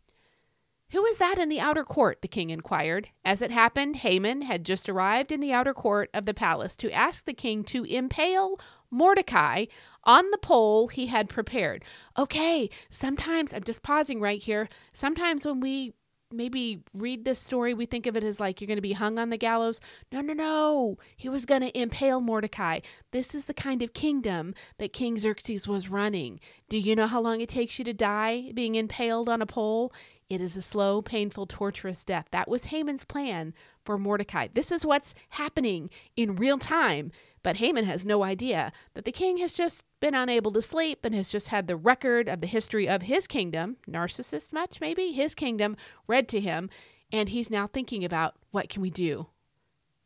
Who 0.90 1.04
is 1.06 1.18
that 1.18 1.38
in 1.38 1.48
the 1.48 1.60
outer 1.60 1.84
court? 1.84 2.22
the 2.22 2.28
king 2.28 2.50
inquired. 2.50 3.08
As 3.24 3.42
it 3.42 3.50
happened, 3.50 3.96
Haman 3.96 4.42
had 4.42 4.64
just 4.64 4.88
arrived 4.88 5.32
in 5.32 5.40
the 5.40 5.52
outer 5.52 5.74
court 5.74 6.08
of 6.14 6.24
the 6.24 6.34
palace 6.34 6.76
to 6.76 6.92
ask 6.92 7.24
the 7.24 7.32
king 7.32 7.64
to 7.64 7.84
impale 7.84 8.60
Mordecai 8.90 9.66
on 10.04 10.30
the 10.30 10.38
pole 10.38 10.88
he 10.88 11.06
had 11.06 11.28
prepared. 11.28 11.84
Okay, 12.16 12.70
sometimes, 12.90 13.52
I'm 13.52 13.64
just 13.64 13.82
pausing 13.82 14.20
right 14.20 14.40
here. 14.40 14.68
Sometimes 14.92 15.44
when 15.44 15.60
we 15.60 15.94
maybe 16.32 16.82
read 16.94 17.24
this 17.24 17.40
story, 17.40 17.74
we 17.74 17.86
think 17.86 18.06
of 18.06 18.16
it 18.16 18.24
as 18.24 18.40
like 18.40 18.60
you're 18.60 18.66
going 18.66 18.76
to 18.76 18.82
be 18.82 18.92
hung 18.92 19.18
on 19.18 19.30
the 19.30 19.36
gallows. 19.36 19.80
No, 20.12 20.20
no, 20.20 20.32
no. 20.32 20.98
He 21.16 21.28
was 21.28 21.46
going 21.46 21.62
to 21.62 21.78
impale 21.78 22.20
Mordecai. 22.20 22.80
This 23.12 23.34
is 23.34 23.46
the 23.46 23.54
kind 23.54 23.82
of 23.82 23.94
kingdom 23.94 24.54
that 24.78 24.92
King 24.92 25.18
Xerxes 25.18 25.66
was 25.66 25.88
running. 25.88 26.40
Do 26.68 26.78
you 26.78 26.94
know 26.94 27.06
how 27.06 27.20
long 27.20 27.40
it 27.40 27.48
takes 27.48 27.78
you 27.78 27.84
to 27.84 27.92
die 27.92 28.52
being 28.54 28.74
impaled 28.74 29.28
on 29.28 29.42
a 29.42 29.46
pole? 29.46 29.92
It 30.30 30.40
is 30.40 30.56
a 30.56 30.62
slow, 30.62 31.02
painful, 31.02 31.46
torturous 31.46 32.04
death. 32.04 32.26
That 32.30 32.48
was 32.48 32.66
Haman's 32.66 33.04
plan 33.04 33.52
for 33.84 33.98
Mordecai. 33.98 34.46
This 34.54 34.70
is 34.70 34.86
what's 34.86 35.12
happening 35.30 35.90
in 36.16 36.36
real 36.36 36.56
time. 36.56 37.10
But 37.42 37.56
Haman 37.56 37.84
has 37.84 38.06
no 38.06 38.22
idea 38.22 38.70
that 38.94 39.04
the 39.04 39.12
king 39.12 39.38
has 39.38 39.52
just 39.52 39.84
been 39.98 40.14
unable 40.14 40.52
to 40.52 40.62
sleep 40.62 41.04
and 41.04 41.14
has 41.16 41.30
just 41.30 41.48
had 41.48 41.66
the 41.66 41.76
record 41.76 42.28
of 42.28 42.40
the 42.40 42.46
history 42.46 42.88
of 42.88 43.02
his 43.02 43.26
kingdom, 43.26 43.78
narcissist 43.88 44.52
much 44.52 44.80
maybe, 44.80 45.10
his 45.10 45.34
kingdom 45.34 45.76
read 46.06 46.28
to 46.28 46.38
him. 46.38 46.70
And 47.10 47.30
he's 47.30 47.50
now 47.50 47.66
thinking 47.66 48.04
about 48.04 48.36
what 48.52 48.68
can 48.68 48.82
we 48.82 48.90
do 48.90 49.26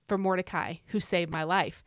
for 0.06 0.16
Mordecai, 0.16 0.76
who 0.86 1.00
saved 1.00 1.30
my 1.30 1.42
life. 1.42 1.84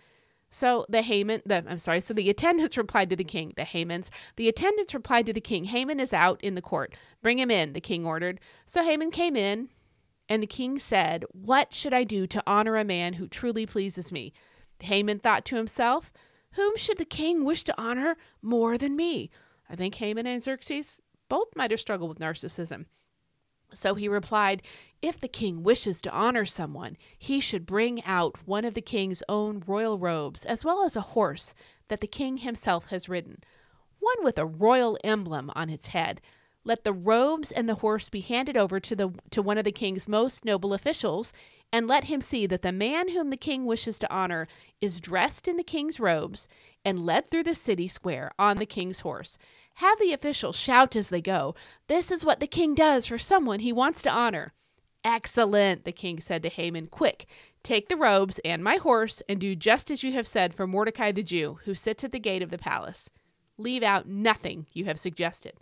So 0.50 0.86
the 0.90 1.02
Haman, 1.02 1.42
the 1.46 1.64
I'm 1.68 1.78
sorry, 1.78 2.02
so 2.02 2.14
the 2.14 2.30
attendants 2.30 2.78
replied 2.78 3.10
to 3.10 3.16
the 3.16 3.24
king. 3.24 3.54
The 3.56 3.64
Hamans, 3.64 4.10
the 4.38 4.48
attendants 4.48 4.94
replied 4.94 5.26
to 5.26 5.34
the 5.34 5.42
king. 5.42 5.66
Haman 5.66 6.00
is 6.00 6.14
out 6.14 6.42
in 6.42 6.56
the 6.56 6.62
court. 6.62 6.96
Bring 7.22 7.40
him 7.40 7.52
in, 7.52 7.74
the 7.74 7.82
king 7.82 8.06
ordered. 8.06 8.40
So 8.66 8.84
Haman 8.84 9.12
came 9.12 9.36
in, 9.36 9.70
and 10.30 10.42
the 10.42 10.48
king 10.48 10.80
said, 10.80 11.26
What 11.32 11.74
should 11.74 11.94
I 11.94 12.04
do 12.04 12.28
to 12.28 12.44
honor 12.48 12.78
a 12.78 12.84
man 12.84 13.14
who 13.14 13.28
truly 13.28 13.66
pleases 13.66 14.12
me? 14.12 14.34
Haman 14.80 15.20
thought 15.20 15.46
to 15.46 15.56
himself, 15.56 16.12
Whom 16.54 16.78
should 16.78 16.98
the 16.98 17.06
king 17.06 17.44
wish 17.44 17.64
to 17.66 17.82
honor 17.82 18.18
more 18.42 18.78
than 18.78 18.96
me? 18.96 19.30
I 19.70 19.76
think 19.76 19.96
Haman 19.96 20.28
and 20.28 20.42
Xerxes 20.42 21.02
both 21.30 21.56
might 21.56 21.72
have 21.72 21.80
struggled 21.80 22.10
with 22.10 22.20
narcissism. 22.20 22.86
So 23.74 23.96
he 23.96 24.08
replied, 24.08 24.62
If 25.02 25.20
the 25.20 25.28
king 25.28 25.64
wishes 25.64 26.02
to 26.02 26.12
honor 26.12 26.46
someone, 26.46 26.98
he 27.18 27.40
should 27.40 27.66
bring 27.66 28.04
out 28.06 28.38
one 28.46 28.66
of 28.66 28.74
the 28.74 28.82
king's 28.82 29.24
own 29.28 29.64
royal 29.68 29.98
robes, 29.98 30.46
as 30.46 30.64
well 30.64 30.84
as 30.84 30.96
a 30.96 31.02
horse 31.02 31.54
that 31.90 32.02
the 32.02 32.08
king 32.08 32.38
himself 32.38 32.88
has 32.88 33.10
ridden, 33.10 33.44
one 34.00 34.24
with 34.24 34.38
a 34.38 34.46
royal 34.46 34.98
emblem 35.04 35.52
on 35.56 35.70
its 35.70 35.88
head. 35.88 36.22
Let 36.64 36.84
the 36.84 36.94
robes 36.94 37.52
and 37.52 37.70
the 37.70 37.76
horse 37.76 38.10
be 38.10 38.20
handed 38.20 38.58
over 38.58 38.80
to 38.80 38.96
the 38.96 39.14
to 39.32 39.42
one 39.42 39.58
of 39.58 39.64
the 39.64 39.72
king's 39.72 40.08
most 40.08 40.44
noble 40.44 40.74
officials, 40.74 41.32
and 41.72 41.88
let 41.88 42.06
him 42.06 42.22
see 42.22 42.46
that 42.46 42.62
the 42.62 42.72
man 42.72 43.10
whom 43.10 43.30
the 43.30 43.38
king 43.38 43.66
wishes 43.66 44.00
to 44.00 44.14
honor 44.14 44.48
is 44.82 45.00
dressed 45.00 45.48
in 45.48 45.58
the 45.58 45.64
king's 45.64 46.00
robes 46.00 46.48
and 46.84 47.06
led 47.06 47.30
through 47.30 47.44
the 47.44 47.56
city 47.56 47.88
square 47.88 48.32
on 48.38 48.58
the 48.58 48.66
king's 48.66 49.02
horse. 49.02 49.38
Have 49.78 50.00
the 50.00 50.12
officials 50.12 50.56
shout 50.56 50.96
as 50.96 51.10
they 51.10 51.22
go, 51.22 51.54
This 51.86 52.10
is 52.10 52.26
what 52.26 52.40
the 52.40 52.48
king 52.48 52.74
does 52.74 53.06
for 53.06 53.20
someone 53.20 53.60
he 53.60 53.72
wants 53.72 54.02
to 54.02 54.10
honor. 54.10 54.54
Excellent, 55.04 55.86
the 55.86 55.92
king 55.92 56.20
said 56.20 56.42
to 56.42 56.50
Haman. 56.50 56.88
Quick, 56.88 57.28
take 57.62 57.88
the 57.88 57.96
robes 57.96 58.40
and 58.44 58.64
my 58.64 58.78
horse, 58.78 59.22
and 59.30 59.40
do 59.40 59.56
just 59.56 59.92
as 59.92 60.04
you 60.04 60.14
have 60.14 60.26
said 60.26 60.56
for 60.56 60.66
Mordecai 60.66 61.12
the 61.12 61.22
Jew, 61.22 61.60
who 61.66 61.76
sits 61.76 62.04
at 62.04 62.12
the 62.12 62.18
gate 62.18 62.42
of 62.42 62.50
the 62.50 62.58
palace. 62.58 63.12
Leave 63.60 63.84
out 63.84 64.08
nothing 64.08 64.66
you 64.74 64.86
have 64.86 64.98
suggested. 64.98 65.54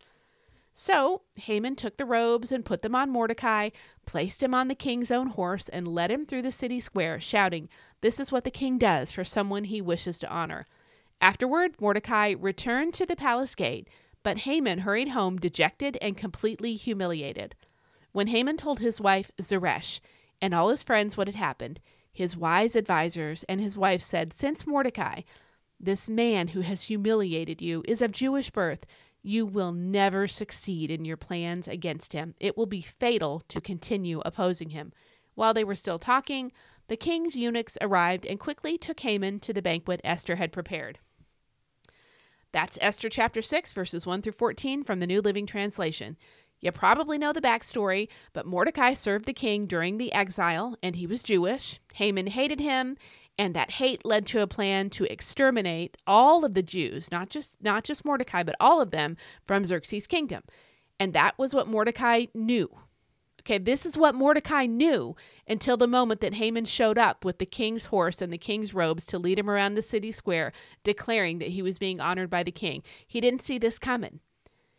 So 0.74 1.24
Haman 1.36 1.76
took 1.76 1.98
the 1.98 2.06
robes 2.06 2.54
and 2.54 2.64
put 2.64 2.84
them 2.84 2.96
on 2.96 3.10
Mordecai, 3.10 3.72
placed 4.06 4.42
him 4.42 4.56
on 4.56 4.70
the 4.70 4.76
king's 4.76 5.12
own 5.12 5.28
horse, 5.28 5.68
and 5.68 5.90
led 5.90 6.10
him 6.10 6.26
through 6.26 6.44
the 6.44 6.54
city 6.54 6.80
square, 6.80 7.20
shouting, 7.20 7.68
This 8.00 8.22
is 8.22 8.32
what 8.32 8.46
the 8.46 8.50
king 8.50 8.78
does 8.78 9.12
for 9.12 9.26
someone 9.26 9.66
he 9.66 9.82
wishes 9.82 10.20
to 10.20 10.30
honor. 10.30 10.68
Afterward, 11.20 11.80
Mordecai 11.82 12.36
returned 12.40 12.94
to 12.94 13.06
the 13.06 13.16
palace 13.16 13.56
gate 13.56 13.90
but 14.26 14.40
Haman 14.40 14.80
hurried 14.80 15.10
home 15.10 15.38
dejected 15.38 16.00
and 16.02 16.18
completely 16.18 16.74
humiliated. 16.74 17.54
When 18.12 18.26
Haman 18.26 18.58
told 18.58 18.80
his 18.80 19.00
wife 19.00 19.30
Zeresh 19.40 20.02
and 20.42 20.52
all 20.52 20.70
his 20.70 20.82
friends 20.82 21.16
what 21.16 21.28
had 21.28 21.36
happened, 21.36 21.80
his 22.12 22.36
wise 22.36 22.76
advisers 22.76 23.44
and 23.44 23.62
his 23.62 23.78
wife 23.78 24.02
said, 24.02 24.34
Since 24.34 24.66
Mordecai, 24.66 25.22
this 25.80 26.10
man 26.10 26.48
who 26.50 26.62
has 26.62 26.86
humiliated 26.86 27.62
you, 27.62 27.84
is 27.88 28.02
of 28.02 28.12
Jewish 28.12 28.50
birth, 28.50 28.88
you 29.22 29.46
will 29.46 29.72
never 29.72 30.26
succeed 30.26 30.90
in 30.90 31.06
your 31.06 31.18
plans 31.18 31.68
against 31.68 32.14
him. 32.14 32.34
It 32.40 32.58
will 32.58 32.66
be 32.66 32.82
fatal 32.82 33.44
to 33.50 33.62
continue 33.62 34.24
opposing 34.26 34.72
him. 34.72 34.92
While 35.36 35.54
they 35.54 35.64
were 35.64 35.76
still 35.76 36.00
talking, 36.00 36.52
the 36.88 36.98
king's 36.98 37.36
eunuchs 37.36 37.78
arrived 37.80 38.26
and 38.26 38.40
quickly 38.40 38.76
took 38.80 39.02
Haman 39.02 39.40
to 39.42 39.54
the 39.54 39.62
banquet 39.62 40.02
Esther 40.04 40.38
had 40.38 40.52
prepared. 40.52 40.98
That's 42.56 42.78
Esther 42.80 43.10
chapter 43.10 43.42
6, 43.42 43.74
verses 43.74 44.06
1 44.06 44.22
through 44.22 44.32
14 44.32 44.86
from 44.86 45.02
the 45.02 45.08
New 45.08 45.20
Living 45.20 45.46
Translation. 45.46 46.16
You 46.62 46.72
probably 46.72 47.18
know 47.18 47.34
the 47.34 47.42
backstory, 47.42 48.08
but 48.32 48.46
Mordecai 48.46 48.94
served 48.94 49.26
the 49.26 49.34
king 49.34 49.66
during 49.66 49.98
the 49.98 50.14
exile, 50.14 50.78
and 50.82 50.96
he 50.96 51.06
was 51.06 51.22
Jewish. 51.22 51.82
Haman 51.96 52.28
hated 52.28 52.62
him, 52.62 52.96
and 53.38 53.54
that 53.56 53.72
hate 53.72 54.06
led 54.06 54.26
to 54.28 54.42
a 54.42 54.48
plan 54.48 54.90
to 54.92 55.04
exterminate 55.12 55.98
all 56.08 56.46
of 56.46 56.54
the 56.54 56.64
Jews, 56.64 57.12
not 57.12 57.30
just 57.30 57.62
not 57.62 57.84
just 57.84 58.06
Mordecai, 58.06 58.42
but 58.42 58.56
all 58.58 58.80
of 58.80 58.92
them 58.92 59.18
from 59.44 59.66
Xerxes' 59.66 60.08
kingdom. 60.08 60.44
And 60.98 61.12
that 61.12 61.38
was 61.38 61.54
what 61.54 61.68
Mordecai 61.68 62.28
knew. 62.34 62.70
Okay, 63.46 63.60
this 63.60 63.86
is 63.86 63.96
what 63.96 64.16
Mordecai 64.16 64.66
knew 64.66 65.16
until 65.48 65.78
the 65.78 65.88
moment 65.88 66.20
that 66.22 66.34
Haman 66.34 66.66
showed 66.66 66.98
up 66.98 67.24
with 67.24 67.38
the 67.38 67.46
king's 67.46 67.88
horse 67.88 68.20
and 68.20 68.34
the 68.34 68.40
king's 68.40 68.74
robes 68.74 69.06
to 69.06 69.20
lead 69.20 69.38
him 69.38 69.48
around 69.48 69.76
the 69.76 69.84
city 69.84 70.12
square, 70.12 70.52
declaring 70.84 71.38
that 71.38 71.50
he 71.50 71.62
was 71.62 71.78
being 71.78 72.02
honored 72.02 72.32
by 72.32 72.42
the 72.42 72.52
king. 72.52 72.82
He 73.06 73.22
didn't 73.22 73.44
see 73.44 73.60
this 73.60 73.78
coming. 73.78 74.20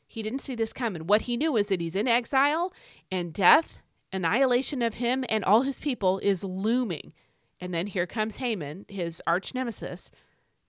He 0.09 0.21
didn't 0.21 0.41
see 0.41 0.57
this 0.57 0.73
coming. 0.73 1.07
What 1.07 1.23
he 1.23 1.37
knew 1.37 1.57
is 1.57 1.69
that 1.69 1.81
he's 1.81 1.95
in 1.95 2.09
exile 2.09 2.73
and 3.09 3.33
death, 3.33 3.79
annihilation 4.13 4.83
of 4.83 4.95
him 4.95 5.25
and 5.29 5.45
all 5.45 5.63
his 5.63 5.79
people 5.79 6.19
is 6.19 6.43
looming. 6.43 7.13
And 7.61 7.73
then 7.73 7.87
here 7.87 8.07
comes 8.07 8.37
Haman, 8.37 8.87
his 8.89 9.23
arch 9.29 9.55
nemesis, 9.55 10.11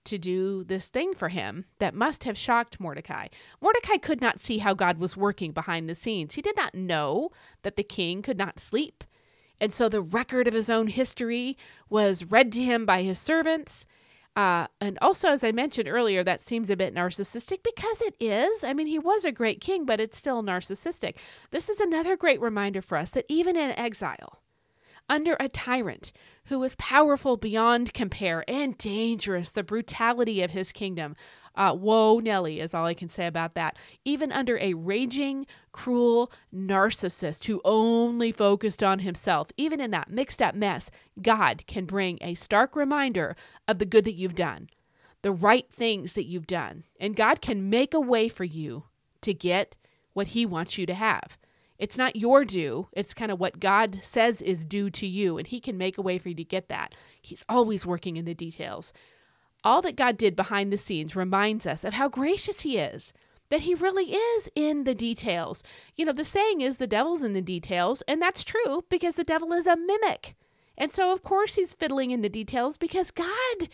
to 0.04 0.18
do 0.18 0.64
this 0.64 0.88
thing 0.88 1.14
for 1.14 1.28
him 1.28 1.64
that 1.78 1.94
must 1.94 2.24
have 2.24 2.38
shocked 2.38 2.80
Mordecai. 2.80 3.28
Mordecai 3.60 3.96
could 3.96 4.20
not 4.20 4.40
see 4.40 4.58
how 4.58 4.74
God 4.74 4.98
was 4.98 5.16
working 5.16 5.52
behind 5.52 5.88
the 5.88 5.94
scenes. 5.94 6.34
He 6.34 6.42
did 6.42 6.56
not 6.56 6.74
know 6.74 7.30
that 7.62 7.76
the 7.76 7.82
king 7.82 8.22
could 8.22 8.38
not 8.38 8.60
sleep. 8.60 9.04
And 9.60 9.72
so 9.74 9.88
the 9.88 10.00
record 10.00 10.46
of 10.46 10.54
his 10.54 10.70
own 10.70 10.86
history 10.86 11.56
was 11.90 12.24
read 12.24 12.52
to 12.52 12.62
him 12.62 12.86
by 12.86 13.02
his 13.02 13.18
servants. 13.18 13.84
Uh, 14.36 14.68
and 14.80 14.98
also, 15.02 15.30
as 15.30 15.42
I 15.42 15.50
mentioned 15.50 15.88
earlier, 15.88 16.22
that 16.22 16.40
seems 16.40 16.70
a 16.70 16.76
bit 16.76 16.94
narcissistic 16.94 17.64
because 17.64 18.00
it 18.00 18.14
is. 18.20 18.62
I 18.62 18.72
mean, 18.72 18.86
he 18.86 18.98
was 18.98 19.24
a 19.24 19.32
great 19.32 19.60
king, 19.60 19.84
but 19.84 20.00
it's 20.00 20.16
still 20.16 20.44
narcissistic. 20.44 21.16
This 21.50 21.68
is 21.68 21.80
another 21.80 22.16
great 22.16 22.40
reminder 22.40 22.80
for 22.80 22.96
us 22.96 23.10
that 23.12 23.26
even 23.28 23.56
in 23.56 23.72
exile, 23.72 24.40
under 25.08 25.36
a 25.40 25.48
tyrant 25.48 26.12
who 26.48 26.58
was 26.58 26.74
powerful 26.76 27.36
beyond 27.36 27.92
compare 27.92 28.44
and 28.48 28.76
dangerous, 28.78 29.50
the 29.50 29.62
brutality 29.62 30.42
of 30.42 30.50
his 30.50 30.72
kingdom. 30.72 31.14
Uh, 31.54 31.74
whoa, 31.74 32.20
Nelly, 32.20 32.60
is 32.60 32.72
all 32.72 32.86
I 32.86 32.94
can 32.94 33.08
say 33.08 33.26
about 33.26 33.54
that. 33.54 33.76
Even 34.04 34.32
under 34.32 34.58
a 34.58 34.74
raging, 34.74 35.46
cruel 35.72 36.32
narcissist 36.54 37.44
who 37.44 37.60
only 37.64 38.32
focused 38.32 38.82
on 38.82 39.00
himself, 39.00 39.48
even 39.56 39.80
in 39.80 39.90
that 39.90 40.10
mixed 40.10 40.40
up 40.40 40.54
mess, 40.54 40.90
God 41.20 41.66
can 41.66 41.84
bring 41.84 42.18
a 42.20 42.34
stark 42.34 42.76
reminder 42.76 43.36
of 43.66 43.78
the 43.78 43.86
good 43.86 44.04
that 44.06 44.14
you've 44.14 44.34
done, 44.34 44.70
the 45.22 45.32
right 45.32 45.70
things 45.70 46.14
that 46.14 46.26
you've 46.26 46.46
done. 46.46 46.84
And 46.98 47.16
God 47.16 47.42
can 47.42 47.68
make 47.68 47.92
a 47.92 48.00
way 48.00 48.28
for 48.28 48.44
you 48.44 48.84
to 49.20 49.34
get 49.34 49.76
what 50.12 50.28
He 50.28 50.46
wants 50.46 50.78
you 50.78 50.86
to 50.86 50.94
have. 50.94 51.36
It's 51.78 51.96
not 51.96 52.16
your 52.16 52.44
due. 52.44 52.88
It's 52.92 53.14
kind 53.14 53.30
of 53.30 53.38
what 53.38 53.60
God 53.60 54.00
says 54.02 54.42
is 54.42 54.64
due 54.64 54.90
to 54.90 55.06
you, 55.06 55.38
and 55.38 55.46
He 55.46 55.60
can 55.60 55.78
make 55.78 55.96
a 55.96 56.02
way 56.02 56.18
for 56.18 56.28
you 56.28 56.34
to 56.34 56.44
get 56.44 56.68
that. 56.68 56.94
He's 57.22 57.44
always 57.48 57.86
working 57.86 58.16
in 58.16 58.24
the 58.24 58.34
details. 58.34 58.92
All 59.64 59.82
that 59.82 59.96
God 59.96 60.16
did 60.16 60.36
behind 60.36 60.72
the 60.72 60.78
scenes 60.78 61.16
reminds 61.16 61.66
us 61.66 61.84
of 61.84 61.94
how 61.94 62.08
gracious 62.08 62.60
He 62.60 62.78
is, 62.78 63.12
that 63.50 63.62
He 63.62 63.74
really 63.74 64.12
is 64.12 64.50
in 64.54 64.84
the 64.84 64.94
details. 64.94 65.62
You 65.96 66.04
know, 66.04 66.12
the 66.12 66.24
saying 66.24 66.60
is 66.60 66.78
the 66.78 66.86
devil's 66.86 67.22
in 67.22 67.32
the 67.32 67.42
details, 67.42 68.02
and 68.08 68.20
that's 68.20 68.44
true 68.44 68.84
because 68.88 69.14
the 69.14 69.24
devil 69.24 69.52
is 69.52 69.66
a 69.66 69.76
mimic. 69.76 70.34
And 70.76 70.92
so, 70.92 71.12
of 71.12 71.22
course, 71.22 71.56
he's 71.56 71.72
fiddling 71.72 72.12
in 72.12 72.22
the 72.22 72.28
details 72.28 72.76
because 72.76 73.10
God 73.10 73.68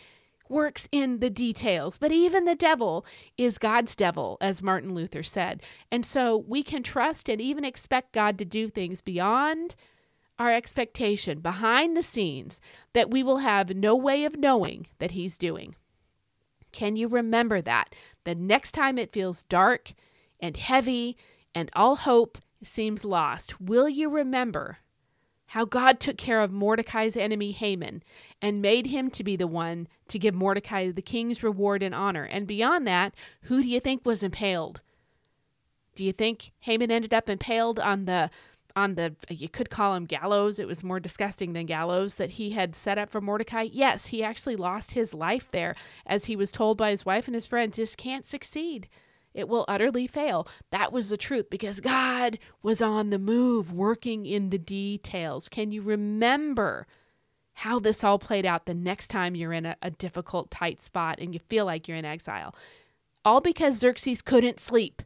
works 0.49 0.89
in 0.93 1.21
the 1.21 1.31
details. 1.31 1.99
But 1.99 2.13
even 2.13 2.45
the 2.45 2.55
devil 2.55 3.05
is 3.37 3.59
God's 3.59 3.97
devil, 3.97 4.37
as 4.41 4.63
Martin 4.63 4.95
Luther 4.95 5.23
said. 5.23 5.63
And 5.91 6.05
so 6.05 6.37
we 6.37 6.63
can 6.63 6.83
trust 6.83 7.29
and 7.29 7.41
even 7.41 7.65
expect 7.65 8.13
God 8.13 8.39
to 8.39 8.45
do 8.45 8.69
things 8.69 9.01
beyond 9.01 9.75
our 10.39 10.53
expectation, 10.53 11.41
behind 11.41 11.97
the 11.97 12.03
scenes, 12.03 12.61
that 12.93 13.11
we 13.11 13.23
will 13.23 13.39
have 13.39 13.77
no 13.77 13.95
way 13.95 14.25
of 14.25 14.37
knowing 14.37 14.87
that 14.99 15.13
He's 15.13 15.39
doing. 15.39 15.77
Can 16.73 16.97
you 16.97 17.07
remember 17.07 17.61
that? 17.61 17.95
The 18.25 18.35
next 18.35 18.73
time 18.73 18.99
it 18.99 19.13
feels 19.13 19.45
dark 19.45 19.93
and 20.41 20.57
heavy 20.57 21.17
and 21.55 21.71
all 21.75 21.97
hope 21.97 22.39
seems 22.65 23.05
lost, 23.05 23.61
will 23.61 23.89
you 23.89 24.11
remember 24.11 24.79
how 25.49 25.65
God 25.65 26.01
took 26.01 26.17
care 26.17 26.41
of 26.41 26.51
Mordecai's 26.51 27.17
enemy 27.17 27.53
Haman 27.53 28.03
and 28.43 28.63
made 28.63 28.87
him 28.87 29.11
to 29.11 29.25
be 29.25 29.37
the 29.37 29.47
one 29.47 29.89
to 30.09 30.19
give 30.19 30.35
Mordecai 30.35 30.91
the 30.91 31.03
king's 31.03 31.43
reward 31.43 31.83
and 31.83 31.95
honor. 31.95 32.25
And 32.25 32.47
beyond 32.47 32.87
that, 32.87 33.15
who 33.43 33.63
do 33.63 33.69
you 33.69 33.81
think 33.81 34.05
was 34.05 34.23
impaled? 34.23 34.81
Do 35.95 36.05
you 36.05 36.13
think 36.13 36.53
Haman 36.61 36.91
ended 36.91 37.15
up 37.15 37.29
impaled 37.29 37.79
on 37.79 38.07
the 38.07 38.31
on 38.77 38.95
the 38.95 39.15
you 39.29 39.49
could 39.49 39.71
call 39.71 39.95
him 39.95 40.05
gallows 40.05 40.59
it 40.59 40.67
was 40.67 40.83
more 40.83 40.99
disgusting 40.99 41.53
than 41.53 41.67
gallows 41.67 42.17
that 42.17 42.31
he 42.31 42.51
had 42.51 42.75
set 42.75 42.99
up 42.99 43.09
for 43.09 43.21
mordecai 43.21 43.63
yes 43.63 44.07
he 44.07 44.23
actually 44.23 44.57
lost 44.57 44.93
his 44.93 45.15
life 45.15 45.49
there 45.53 45.77
as 46.07 46.25
he 46.25 46.35
was 46.35 46.51
told 46.51 46.77
by 46.77 46.91
his 46.91 47.07
wife 47.07 47.29
and 47.29 47.37
his 47.37 47.47
friends 47.47 47.77
just 47.77 47.97
can't 47.97 48.27
succeed 48.27 48.89
It 49.35 49.49
will 49.49 49.65
utterly 49.67 50.07
fail. 50.07 50.47
That 50.71 50.93
was 50.93 51.11
the 51.11 51.17
truth 51.17 51.51
because 51.51 51.81
God 51.81 52.39
was 52.63 52.81
on 52.81 53.11
the 53.11 53.19
move, 53.19 53.73
working 53.73 54.25
in 54.25 54.51
the 54.51 54.59
details. 54.59 55.49
Can 55.49 55.73
you 55.73 55.83
remember 55.83 56.87
how 57.59 57.79
this 57.79 58.03
all 58.05 58.19
played 58.19 58.47
out 58.47 58.67
the 58.67 58.75
next 58.75 59.09
time 59.09 59.35
you're 59.35 59.53
in 59.53 59.67
a, 59.67 59.77
a 59.83 59.91
difficult, 59.91 60.51
tight 60.51 60.81
spot 60.81 61.19
and 61.21 61.35
you 61.35 61.41
feel 61.49 61.65
like 61.65 61.89
you're 61.89 61.97
in 61.97 62.05
exile? 62.05 62.55
All 63.25 63.41
because 63.41 63.79
Xerxes 63.79 64.23
couldn't 64.23 64.61
sleep 64.61 65.03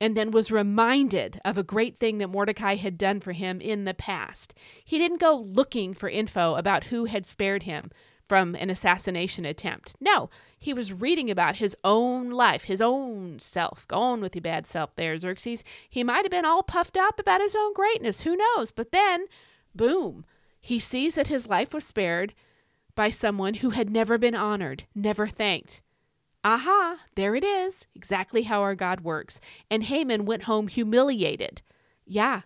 and 0.00 0.16
then 0.16 0.30
was 0.30 0.50
reminded 0.50 1.40
of 1.44 1.58
a 1.58 1.62
great 1.62 1.98
thing 1.98 2.18
that 2.18 2.28
Mordecai 2.28 2.76
had 2.76 2.96
done 2.96 3.20
for 3.20 3.32
him 3.32 3.60
in 3.60 3.84
the 3.84 3.94
past. 3.94 4.54
He 4.84 4.98
didn't 4.98 5.20
go 5.20 5.36
looking 5.36 5.94
for 5.94 6.08
info 6.08 6.54
about 6.54 6.84
who 6.84 7.04
had 7.04 7.26
spared 7.26 7.64
him 7.64 7.90
from 8.30 8.54
an 8.54 8.70
assassination 8.70 9.44
attempt. 9.44 9.96
No, 10.00 10.30
he 10.56 10.72
was 10.72 10.92
reading 10.92 11.32
about 11.32 11.56
his 11.56 11.76
own 11.82 12.30
life, 12.30 12.66
his 12.66 12.80
own 12.80 13.40
self. 13.40 13.88
Go 13.88 13.96
on 13.96 14.20
with 14.20 14.36
your 14.36 14.42
bad 14.42 14.68
self 14.68 14.94
there, 14.94 15.18
Xerxes. 15.18 15.64
He 15.88 16.04
might 16.04 16.22
have 16.24 16.30
been 16.30 16.44
all 16.44 16.62
puffed 16.62 16.96
up 16.96 17.18
about 17.18 17.40
his 17.40 17.56
own 17.56 17.74
greatness. 17.74 18.20
Who 18.20 18.36
knows? 18.36 18.70
But 18.70 18.92
then, 18.92 19.26
boom, 19.74 20.24
he 20.60 20.78
sees 20.78 21.16
that 21.16 21.26
his 21.26 21.48
life 21.48 21.74
was 21.74 21.82
spared 21.82 22.32
by 22.94 23.10
someone 23.10 23.54
who 23.54 23.70
had 23.70 23.90
never 23.90 24.16
been 24.16 24.36
honored, 24.36 24.84
never 24.94 25.26
thanked. 25.26 25.82
Aha, 26.44 26.98
there 27.16 27.34
it 27.34 27.42
is, 27.42 27.88
exactly 27.96 28.42
how 28.42 28.60
our 28.60 28.76
God 28.76 29.00
works. 29.00 29.40
And 29.68 29.82
Haman 29.82 30.24
went 30.24 30.44
home 30.44 30.68
humiliated. 30.68 31.62
Yeah, 32.06 32.42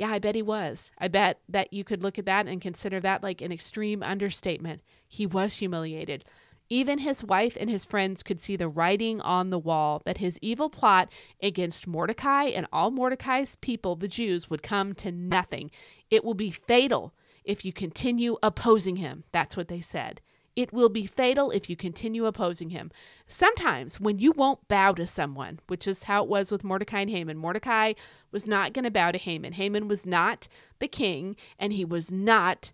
yeah, 0.00 0.12
I 0.12 0.18
bet 0.18 0.34
he 0.34 0.40
was. 0.40 0.90
I 0.96 1.08
bet 1.08 1.40
that 1.46 1.74
you 1.74 1.84
could 1.84 2.02
look 2.02 2.18
at 2.18 2.24
that 2.24 2.46
and 2.46 2.58
consider 2.58 3.00
that 3.00 3.22
like 3.22 3.42
an 3.42 3.52
extreme 3.52 4.02
understatement. 4.02 4.80
He 5.06 5.26
was 5.26 5.58
humiliated. 5.58 6.24
Even 6.70 7.00
his 7.00 7.22
wife 7.22 7.54
and 7.60 7.68
his 7.68 7.84
friends 7.84 8.22
could 8.22 8.40
see 8.40 8.56
the 8.56 8.66
writing 8.66 9.20
on 9.20 9.50
the 9.50 9.58
wall 9.58 10.00
that 10.06 10.16
his 10.16 10.38
evil 10.40 10.70
plot 10.70 11.12
against 11.42 11.86
Mordecai 11.86 12.44
and 12.44 12.66
all 12.72 12.90
Mordecai's 12.90 13.56
people, 13.56 13.94
the 13.94 14.08
Jews, 14.08 14.48
would 14.48 14.62
come 14.62 14.94
to 14.94 15.12
nothing. 15.12 15.70
It 16.08 16.24
will 16.24 16.32
be 16.32 16.50
fatal 16.50 17.12
if 17.44 17.66
you 17.66 17.70
continue 17.70 18.38
opposing 18.42 18.96
him. 18.96 19.24
That's 19.32 19.54
what 19.54 19.68
they 19.68 19.82
said. 19.82 20.22
It 20.56 20.72
will 20.72 20.88
be 20.88 21.06
fatal 21.06 21.50
if 21.50 21.70
you 21.70 21.76
continue 21.76 22.26
opposing 22.26 22.70
him. 22.70 22.90
Sometimes, 23.26 24.00
when 24.00 24.18
you 24.18 24.32
won't 24.32 24.66
bow 24.68 24.92
to 24.92 25.06
someone, 25.06 25.60
which 25.68 25.86
is 25.86 26.04
how 26.04 26.24
it 26.24 26.28
was 26.28 26.50
with 26.50 26.64
Mordecai 26.64 27.00
and 27.00 27.10
Haman, 27.10 27.38
Mordecai 27.38 27.94
was 28.32 28.46
not 28.46 28.72
going 28.72 28.84
to 28.84 28.90
bow 28.90 29.12
to 29.12 29.18
Haman. 29.18 29.52
Haman 29.52 29.88
was 29.88 30.04
not 30.04 30.48
the 30.80 30.88
king, 30.88 31.36
and 31.58 31.72
he 31.72 31.84
was 31.84 32.10
not 32.10 32.72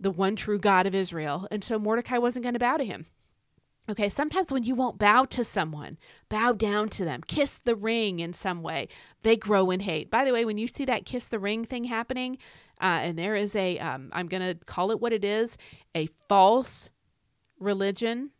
the 0.00 0.10
one 0.10 0.34
true 0.34 0.58
God 0.58 0.86
of 0.86 0.94
Israel. 0.94 1.46
And 1.50 1.62
so 1.62 1.78
Mordecai 1.78 2.18
wasn't 2.18 2.42
going 2.42 2.54
to 2.54 2.58
bow 2.58 2.76
to 2.76 2.84
him. 2.84 3.06
Okay, 3.88 4.08
sometimes 4.08 4.52
when 4.52 4.62
you 4.62 4.76
won't 4.76 4.98
bow 4.98 5.24
to 5.24 5.44
someone, 5.44 5.98
bow 6.28 6.52
down 6.52 6.88
to 6.90 7.04
them, 7.04 7.20
kiss 7.26 7.58
the 7.58 7.74
ring 7.74 8.20
in 8.20 8.32
some 8.32 8.62
way, 8.62 8.86
they 9.22 9.36
grow 9.36 9.72
in 9.72 9.80
hate. 9.80 10.08
By 10.08 10.24
the 10.24 10.32
way, 10.32 10.44
when 10.44 10.56
you 10.56 10.68
see 10.68 10.84
that 10.84 11.04
kiss 11.04 11.26
the 11.26 11.40
ring 11.40 11.64
thing 11.64 11.84
happening, 11.84 12.38
uh, 12.82 12.98
and 13.00 13.18
there 13.18 13.36
is 13.36 13.54
a, 13.54 13.78
am 13.78 14.10
um, 14.12 14.26
going 14.26 14.42
to 14.42 14.64
call 14.64 14.90
it 14.90 15.00
what 15.00 15.12
it 15.12 15.24
is, 15.24 15.56
a 15.94 16.06
false 16.28 16.90
religion, 17.60 18.30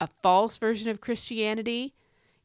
a 0.00 0.08
false 0.22 0.56
version 0.58 0.88
of 0.88 1.00
Christianity. 1.00 1.92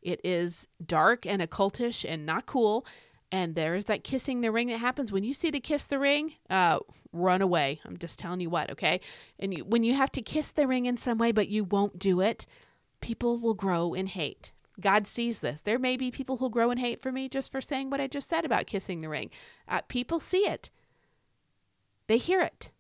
It 0.02 0.20
is 0.24 0.68
dark 0.84 1.26
and 1.26 1.42
occultish 1.42 2.04
and 2.08 2.26
not 2.26 2.48
cool. 2.48 2.86
And 3.32 3.56
there 3.56 3.76
is 3.76 3.86
that 3.86 4.04
kissing 4.04 4.42
the 4.42 4.52
ring 4.52 4.68
that 4.68 4.80
happens 4.80 5.12
when 5.12 5.24
you 5.24 5.34
see 5.34 5.50
the 5.50 5.60
kiss 5.60 5.88
the 5.88 6.00
ring. 6.00 6.34
Uh, 6.50 6.80
run 7.12 7.42
away. 7.42 7.80
I'm 7.86 7.98
just 7.98 8.18
telling 8.18 8.40
you 8.40 8.50
what, 8.50 8.72
okay? 8.72 9.00
And 9.40 9.56
you, 9.56 9.64
when 9.64 9.84
you 9.84 9.94
have 9.94 10.12
to 10.14 10.22
kiss 10.22 10.50
the 10.52 10.68
ring 10.68 10.88
in 10.88 10.98
some 10.98 11.20
way, 11.20 11.32
but 11.32 11.48
you 11.48 11.64
won't 11.64 12.00
do 12.00 12.22
it, 12.22 12.48
people 13.02 13.38
will 13.38 13.54
grow 13.54 13.94
in 13.94 14.08
hate. 14.08 14.52
God 14.82 15.06
sees 15.06 15.40
this. 15.40 15.62
There 15.62 15.78
may 15.78 15.96
be 15.96 16.10
people 16.10 16.38
who'll 16.38 16.50
grow 16.50 16.72
in 16.72 16.80
hate 16.80 17.02
for 17.02 17.12
me 17.12 17.30
just 17.30 17.52
for 17.52 17.62
saying 17.62 17.92
what 17.92 18.02
I 18.02 18.08
just 18.08 18.28
said 18.28 18.46
about 18.46 18.66
kissing 18.66 19.02
the 19.02 19.10
ring. 19.10 19.30
Uh, 19.68 19.82
people 19.88 20.20
see 20.20 20.48
it, 20.48 20.72
they 22.08 22.18
hear 22.18 22.42
it. 22.42 22.72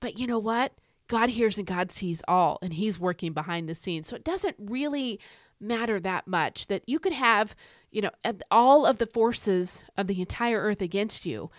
But 0.00 0.18
you 0.18 0.26
know 0.26 0.38
what? 0.38 0.72
God 1.08 1.30
hears 1.30 1.56
and 1.58 1.66
God 1.66 1.92
sees 1.92 2.22
all, 2.26 2.58
and 2.62 2.74
He's 2.74 2.98
working 2.98 3.32
behind 3.32 3.68
the 3.68 3.74
scenes. 3.74 4.08
So 4.08 4.16
it 4.16 4.24
doesn't 4.24 4.56
really 4.58 5.20
matter 5.60 6.00
that 6.00 6.26
much 6.26 6.66
that 6.66 6.82
you 6.86 6.98
could 6.98 7.12
have, 7.12 7.54
you 7.90 8.02
know, 8.02 8.10
all 8.50 8.84
of 8.84 8.98
the 8.98 9.06
forces 9.06 9.84
of 9.96 10.06
the 10.06 10.20
entire 10.20 10.60
earth 10.60 10.80
against 10.80 11.24
you. 11.24 11.50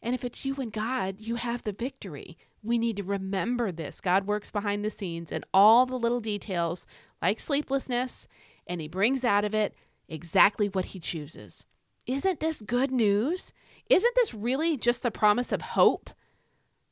And 0.00 0.14
if 0.14 0.24
it's 0.24 0.44
you 0.44 0.56
and 0.58 0.72
God, 0.72 1.16
you 1.18 1.36
have 1.36 1.62
the 1.62 1.72
victory. 1.72 2.38
We 2.62 2.78
need 2.78 2.96
to 2.96 3.02
remember 3.02 3.72
this. 3.72 4.00
God 4.00 4.26
works 4.26 4.50
behind 4.50 4.84
the 4.84 4.90
scenes 4.90 5.32
and 5.32 5.44
all 5.52 5.84
the 5.84 5.98
little 5.98 6.20
details, 6.20 6.86
like 7.20 7.40
sleeplessness, 7.40 8.28
and 8.66 8.80
He 8.80 8.88
brings 8.88 9.24
out 9.24 9.44
of 9.44 9.54
it 9.54 9.74
exactly 10.08 10.68
what 10.68 10.86
He 10.86 11.00
chooses. 11.00 11.64
Isn't 12.06 12.40
this 12.40 12.62
good 12.62 12.90
news? 12.90 13.52
Isn't 13.88 14.14
this 14.14 14.32
really 14.32 14.76
just 14.76 15.02
the 15.02 15.10
promise 15.10 15.52
of 15.52 15.60
hope? 15.60 16.10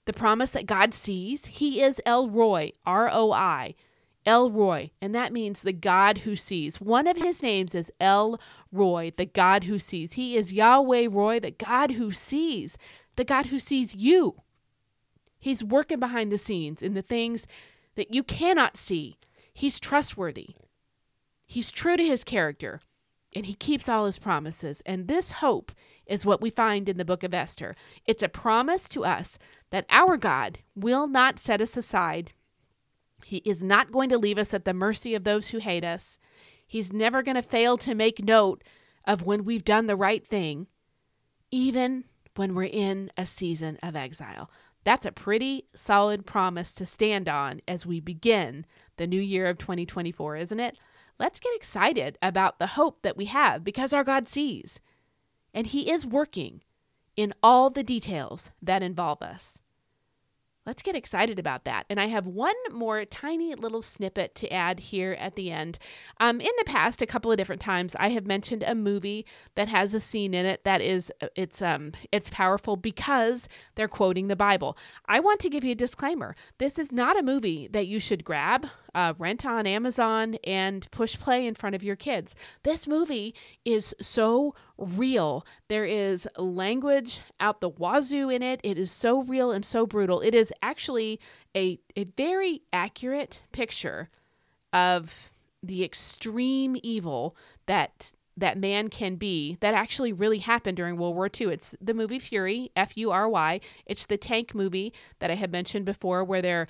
The 0.06 0.12
promise 0.12 0.50
that 0.50 0.66
God 0.66 0.94
sees? 0.94 1.46
He 1.46 1.82
is 1.82 2.00
El 2.06 2.28
Roi, 2.28 2.72
R 2.86 3.10
O 3.12 3.32
I, 3.32 3.74
El 4.26 4.50
Roi, 4.50 4.90
and 5.00 5.14
that 5.14 5.32
means 5.32 5.62
the 5.62 5.72
God 5.72 6.18
who 6.18 6.36
sees. 6.36 6.80
One 6.80 7.06
of 7.06 7.16
his 7.16 7.42
names 7.42 7.74
is 7.74 7.92
El 8.00 8.40
Roi, 8.72 9.12
the 9.16 9.26
God 9.26 9.64
who 9.64 9.78
sees. 9.78 10.14
He 10.14 10.36
is 10.36 10.52
Yahweh 10.52 11.08
Roi, 11.10 11.40
the 11.40 11.50
God 11.50 11.92
who 11.92 12.12
sees, 12.12 12.76
the 13.16 13.24
God 13.24 13.46
who 13.46 13.58
sees 13.58 13.94
you. 13.94 14.36
He's 15.38 15.64
working 15.64 15.98
behind 15.98 16.30
the 16.30 16.38
scenes 16.38 16.82
in 16.82 16.94
the 16.94 17.02
things 17.02 17.46
that 17.94 18.12
you 18.12 18.22
cannot 18.22 18.76
see. 18.76 19.18
He's 19.52 19.80
trustworthy. 19.80 20.54
He's 21.46 21.72
true 21.72 21.96
to 21.96 22.04
his 22.04 22.24
character, 22.24 22.80
and 23.34 23.46
he 23.46 23.54
keeps 23.54 23.88
all 23.88 24.06
his 24.06 24.18
promises. 24.18 24.82
And 24.86 25.08
this 25.08 25.32
hope 25.32 25.72
is 26.06 26.26
what 26.26 26.40
we 26.40 26.50
find 26.50 26.88
in 26.88 26.96
the 26.96 27.04
book 27.04 27.24
of 27.24 27.32
Esther. 27.32 27.74
It's 28.06 28.22
a 28.22 28.28
promise 28.28 28.88
to 28.90 29.04
us 29.04 29.38
that 29.70 29.86
our 29.90 30.16
God 30.16 30.60
will 30.74 31.06
not 31.06 31.38
set 31.38 31.60
us 31.60 31.76
aside 31.76 32.32
he 33.24 33.38
is 33.38 33.62
not 33.62 33.92
going 33.92 34.08
to 34.10 34.18
leave 34.18 34.38
us 34.38 34.54
at 34.54 34.64
the 34.64 34.74
mercy 34.74 35.14
of 35.14 35.24
those 35.24 35.48
who 35.48 35.58
hate 35.58 35.84
us. 35.84 36.18
He's 36.66 36.92
never 36.92 37.22
going 37.22 37.36
to 37.36 37.42
fail 37.42 37.76
to 37.78 37.94
make 37.94 38.24
note 38.24 38.62
of 39.04 39.24
when 39.24 39.44
we've 39.44 39.64
done 39.64 39.86
the 39.86 39.96
right 39.96 40.26
thing, 40.26 40.66
even 41.50 42.04
when 42.36 42.54
we're 42.54 42.64
in 42.64 43.10
a 43.16 43.26
season 43.26 43.78
of 43.82 43.96
exile. 43.96 44.50
That's 44.84 45.06
a 45.06 45.12
pretty 45.12 45.66
solid 45.74 46.26
promise 46.26 46.72
to 46.74 46.86
stand 46.86 47.28
on 47.28 47.60
as 47.68 47.84
we 47.84 48.00
begin 48.00 48.64
the 48.96 49.06
new 49.06 49.20
year 49.20 49.46
of 49.46 49.58
2024, 49.58 50.36
isn't 50.36 50.60
it? 50.60 50.76
Let's 51.18 51.40
get 51.40 51.54
excited 51.54 52.16
about 52.22 52.58
the 52.58 52.68
hope 52.68 53.02
that 53.02 53.16
we 53.16 53.26
have 53.26 53.62
because 53.62 53.92
our 53.92 54.04
God 54.04 54.26
sees. 54.26 54.80
And 55.52 55.66
He 55.66 55.90
is 55.90 56.06
working 56.06 56.62
in 57.20 57.34
all 57.42 57.68
the 57.68 57.82
details 57.82 58.50
that 58.62 58.82
involve 58.82 59.20
us. 59.20 59.60
Let's 60.64 60.82
get 60.82 60.96
excited 60.96 61.38
about 61.38 61.64
that. 61.64 61.84
And 61.90 62.00
I 62.00 62.06
have 62.06 62.26
one 62.26 62.54
more 62.72 63.04
tiny 63.04 63.54
little 63.54 63.82
snippet 63.82 64.34
to 64.36 64.50
add 64.50 64.80
here 64.80 65.12
at 65.18 65.34
the 65.34 65.50
end. 65.50 65.78
Um, 66.18 66.40
in 66.40 66.50
the 66.56 66.64
past, 66.64 67.02
a 67.02 67.06
couple 67.06 67.30
of 67.30 67.36
different 67.36 67.60
times, 67.60 67.94
I 67.98 68.08
have 68.10 68.26
mentioned 68.26 68.62
a 68.62 68.74
movie 68.74 69.26
that 69.54 69.68
has 69.68 69.92
a 69.92 70.00
scene 70.00 70.32
in 70.32 70.46
it 70.46 70.64
that 70.64 70.80
is 70.80 71.12
it's 71.36 71.60
um 71.60 71.92
it's 72.10 72.30
powerful 72.30 72.76
because 72.76 73.48
they're 73.74 73.88
quoting 73.88 74.28
the 74.28 74.36
Bible. 74.36 74.78
I 75.06 75.20
want 75.20 75.40
to 75.40 75.50
give 75.50 75.64
you 75.64 75.72
a 75.72 75.74
disclaimer. 75.74 76.34
This 76.56 76.78
is 76.78 76.90
not 76.90 77.18
a 77.18 77.22
movie 77.22 77.68
that 77.68 77.86
you 77.86 78.00
should 78.00 78.24
grab 78.24 78.66
uh, 78.94 79.14
rent 79.18 79.44
on 79.46 79.66
Amazon 79.66 80.36
and 80.44 80.90
push 80.90 81.18
play 81.18 81.46
in 81.46 81.54
front 81.54 81.74
of 81.74 81.82
your 81.82 81.96
kids. 81.96 82.34
This 82.62 82.86
movie 82.86 83.34
is 83.64 83.94
so 84.00 84.54
real. 84.78 85.46
There 85.68 85.84
is 85.84 86.28
language 86.36 87.20
out 87.38 87.60
the 87.60 87.68
wazoo 87.68 88.28
in 88.28 88.42
it. 88.42 88.60
It 88.62 88.78
is 88.78 88.90
so 88.90 89.22
real 89.22 89.50
and 89.50 89.64
so 89.64 89.86
brutal. 89.86 90.20
It 90.20 90.34
is 90.34 90.52
actually 90.62 91.20
a, 91.56 91.78
a 91.96 92.04
very 92.16 92.62
accurate 92.72 93.42
picture 93.52 94.08
of 94.72 95.30
the 95.62 95.84
extreme 95.84 96.76
evil 96.82 97.36
that 97.66 98.12
that 98.40 98.58
man 98.58 98.88
can 98.88 99.16
be 99.16 99.56
that 99.60 99.74
actually 99.74 100.12
really 100.12 100.38
happened 100.38 100.76
during 100.76 100.96
World 100.96 101.14
War 101.14 101.28
II. 101.28 101.48
It's 101.48 101.74
the 101.80 101.94
movie 101.94 102.18
Fury, 102.18 102.70
F 102.74 102.96
U 102.96 103.10
R 103.10 103.28
Y. 103.28 103.60
It's 103.86 104.06
the 104.06 104.16
tank 104.16 104.54
movie 104.54 104.92
that 105.20 105.30
I 105.30 105.34
had 105.34 105.52
mentioned 105.52 105.84
before, 105.84 106.24
where 106.24 106.42
there 106.42 106.66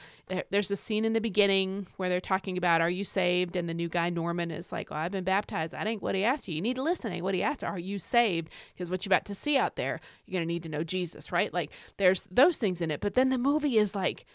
there's 0.51 0.71
a 0.71 0.77
scene 0.77 1.05
in 1.05 1.13
the 1.13 1.21
beginning 1.21 1.87
where 1.97 2.09
they're 2.09 2.21
talking 2.21 2.59
about 2.59 2.81
"Are 2.81 2.91
you 2.91 3.05
saved?" 3.05 3.57
and 3.57 3.69
the 3.69 3.75
new 3.75 3.89
guy 3.89 4.11
Norman 4.11 4.51
is 4.51 4.73
like, 4.73 4.89
"Oh, 4.91 4.97
I've 4.97 5.13
been 5.13 5.25
baptized. 5.25 5.73
That 5.73 5.87
ain't 5.87 6.03
what 6.03 6.15
he 6.15 6.25
asked 6.25 6.49
you. 6.49 6.55
You 6.55 6.63
need 6.63 6.77
to 6.77 6.83
listen. 6.83 7.13
Ain't 7.13 7.25
what 7.25 7.35
he 7.35 7.43
asked. 7.43 7.65
Are 7.65 7.79
you 7.79 7.99
saved? 7.99 8.51
Because 8.75 8.91
what 8.91 9.05
you're 9.05 9.11
about 9.11 9.25
to 9.27 9.35
see 9.35 9.57
out 9.57 9.77
there, 9.77 10.01
you're 10.27 10.39
gonna 10.39 10.47
need 10.47 10.63
to 10.65 10.69
know 10.69 10.85
Jesus, 10.85 11.33
right? 11.33 11.53
Like 11.55 11.71
there's 11.97 12.25
those 12.31 12.59
things 12.59 12.81
in 12.81 12.91
it. 12.91 13.01
But 13.01 13.15
then 13.15 13.31
the 13.31 13.39
movie 13.39 13.79
is 13.79 13.95
like 13.95 14.27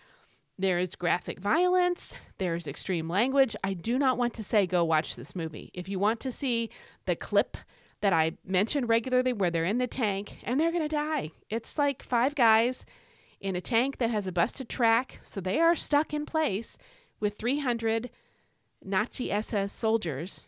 there 0.58 0.80
is 0.80 0.96
graphic 0.96 1.40
violence, 1.40 2.16
there's 2.38 2.68
extreme 2.68 3.10
language. 3.10 3.56
I 3.64 3.74
do 3.74 4.00
not 4.00 4.18
want 4.18 4.34
to 4.36 4.44
say 4.44 4.66
go 4.66 4.84
watch 4.84 5.16
this 5.16 5.36
movie. 5.36 5.72
If 5.74 5.90
you 5.90 6.00
want 6.00 6.20
to 6.22 6.32
see 6.32 6.70
the 7.06 7.16
clip 7.16 7.58
that 8.02 8.14
I 8.14 8.34
mentioned 8.46 8.88
regularly 8.88 9.34
where 9.34 9.52
they're 9.52 9.66
in 9.66 9.80
the 9.80 9.88
tank 9.88 10.40
and 10.44 10.60
they're 10.60 10.72
going 10.72 10.88
to 10.88 10.96
die, 10.96 11.32
it's 11.50 11.78
like 11.78 12.04
five 12.04 12.36
guys 12.36 12.86
in 13.42 13.56
a 13.56 13.62
tank 13.62 13.98
that 13.98 14.10
has 14.10 14.28
a 14.28 14.32
busted 14.32 14.70
track, 14.70 15.20
so 15.24 15.42
they 15.42 15.60
are 15.60 15.76
stuck 15.76 16.14
in 16.14 16.26
place 16.26 16.78
with 17.20 17.38
300 17.38 18.10
Nazi 18.84 19.32
SS 19.32 19.74
soldiers 19.74 20.48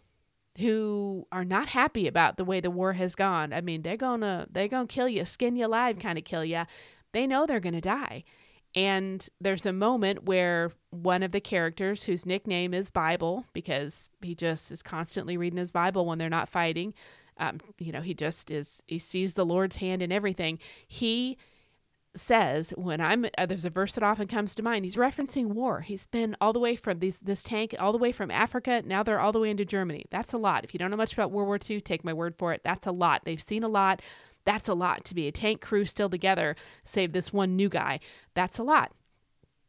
who 0.59 1.27
are 1.31 1.45
not 1.45 1.69
happy 1.69 2.07
about 2.07 2.37
the 2.37 2.45
way 2.45 2.59
the 2.59 2.71
war 2.71 2.93
has 2.93 3.13
gone. 3.13 3.53
I 3.53 3.61
mean, 3.61 3.81
they're 3.81 3.97
gonna 3.97 4.47
they're 4.49 4.67
gonna 4.67 4.87
kill 4.87 5.07
you, 5.07 5.25
skin 5.25 5.55
you 5.55 5.67
alive, 5.67 5.99
kind 5.99 6.17
of 6.17 6.23
kill 6.23 6.43
you. 6.43 6.63
They 7.11 7.27
know 7.27 7.45
they're 7.45 7.59
gonna 7.59 7.81
die. 7.81 8.23
And 8.75 9.27
there's 9.41 9.65
a 9.65 9.73
moment 9.73 10.23
where 10.25 10.71
one 10.91 11.23
of 11.23 11.31
the 11.31 11.41
characters, 11.41 12.03
whose 12.03 12.25
nickname 12.25 12.73
is 12.73 12.89
Bible, 12.89 13.45
because 13.53 14.09
he 14.21 14.35
just 14.35 14.71
is 14.71 14.83
constantly 14.83 15.37
reading 15.37 15.57
his 15.57 15.71
Bible 15.71 16.05
when 16.05 16.17
they're 16.17 16.29
not 16.29 16.49
fighting, 16.49 16.93
um, 17.37 17.59
you 17.79 17.91
know, 17.91 18.01
he 18.01 18.13
just 18.13 18.51
is, 18.51 18.81
he 18.87 18.99
sees 18.99 19.33
the 19.33 19.45
Lord's 19.45 19.77
hand 19.77 20.01
in 20.01 20.11
everything. 20.11 20.59
He 20.87 21.37
says 22.17 22.73
when 22.75 22.99
I'm 22.99 23.25
uh, 23.37 23.45
there's 23.45 23.65
a 23.65 23.69
verse 23.69 23.93
that 23.95 24.03
often 24.03 24.27
comes 24.27 24.55
to 24.55 24.63
mind. 24.63 24.85
He's 24.85 24.95
referencing 24.95 25.47
war. 25.47 25.81
He's 25.81 26.07
been 26.07 26.35
all 26.41 26.53
the 26.53 26.59
way 26.59 26.75
from 26.75 26.99
these 26.99 27.19
this 27.19 27.43
tank 27.43 27.75
all 27.79 27.91
the 27.91 27.97
way 27.97 28.11
from 28.11 28.31
Africa. 28.31 28.81
Now 28.85 29.03
they're 29.03 29.19
all 29.19 29.31
the 29.31 29.39
way 29.39 29.49
into 29.49 29.65
Germany. 29.65 30.05
That's 30.09 30.33
a 30.33 30.37
lot. 30.37 30.63
If 30.63 30.73
you 30.73 30.79
don't 30.79 30.91
know 30.91 30.97
much 30.97 31.13
about 31.13 31.31
World 31.31 31.47
War 31.47 31.59
II, 31.69 31.81
take 31.81 32.03
my 32.03 32.13
word 32.13 32.35
for 32.37 32.53
it. 32.53 32.61
That's 32.63 32.87
a 32.87 32.91
lot. 32.91 33.21
They've 33.23 33.41
seen 33.41 33.63
a 33.63 33.67
lot. 33.67 34.01
That's 34.47 34.69
a 34.69 34.73
lot 34.73 35.03
to 35.03 35.13
be 35.13 35.27
a 35.27 35.31
tank 35.33 35.59
crew 35.59 35.83
still 35.83 36.09
together. 36.09 36.55
Save 36.85 37.11
this 37.11 37.33
one 37.33 37.57
new 37.57 37.67
guy. 37.67 37.99
That's 38.33 38.57
a 38.57 38.63
lot. 38.63 38.93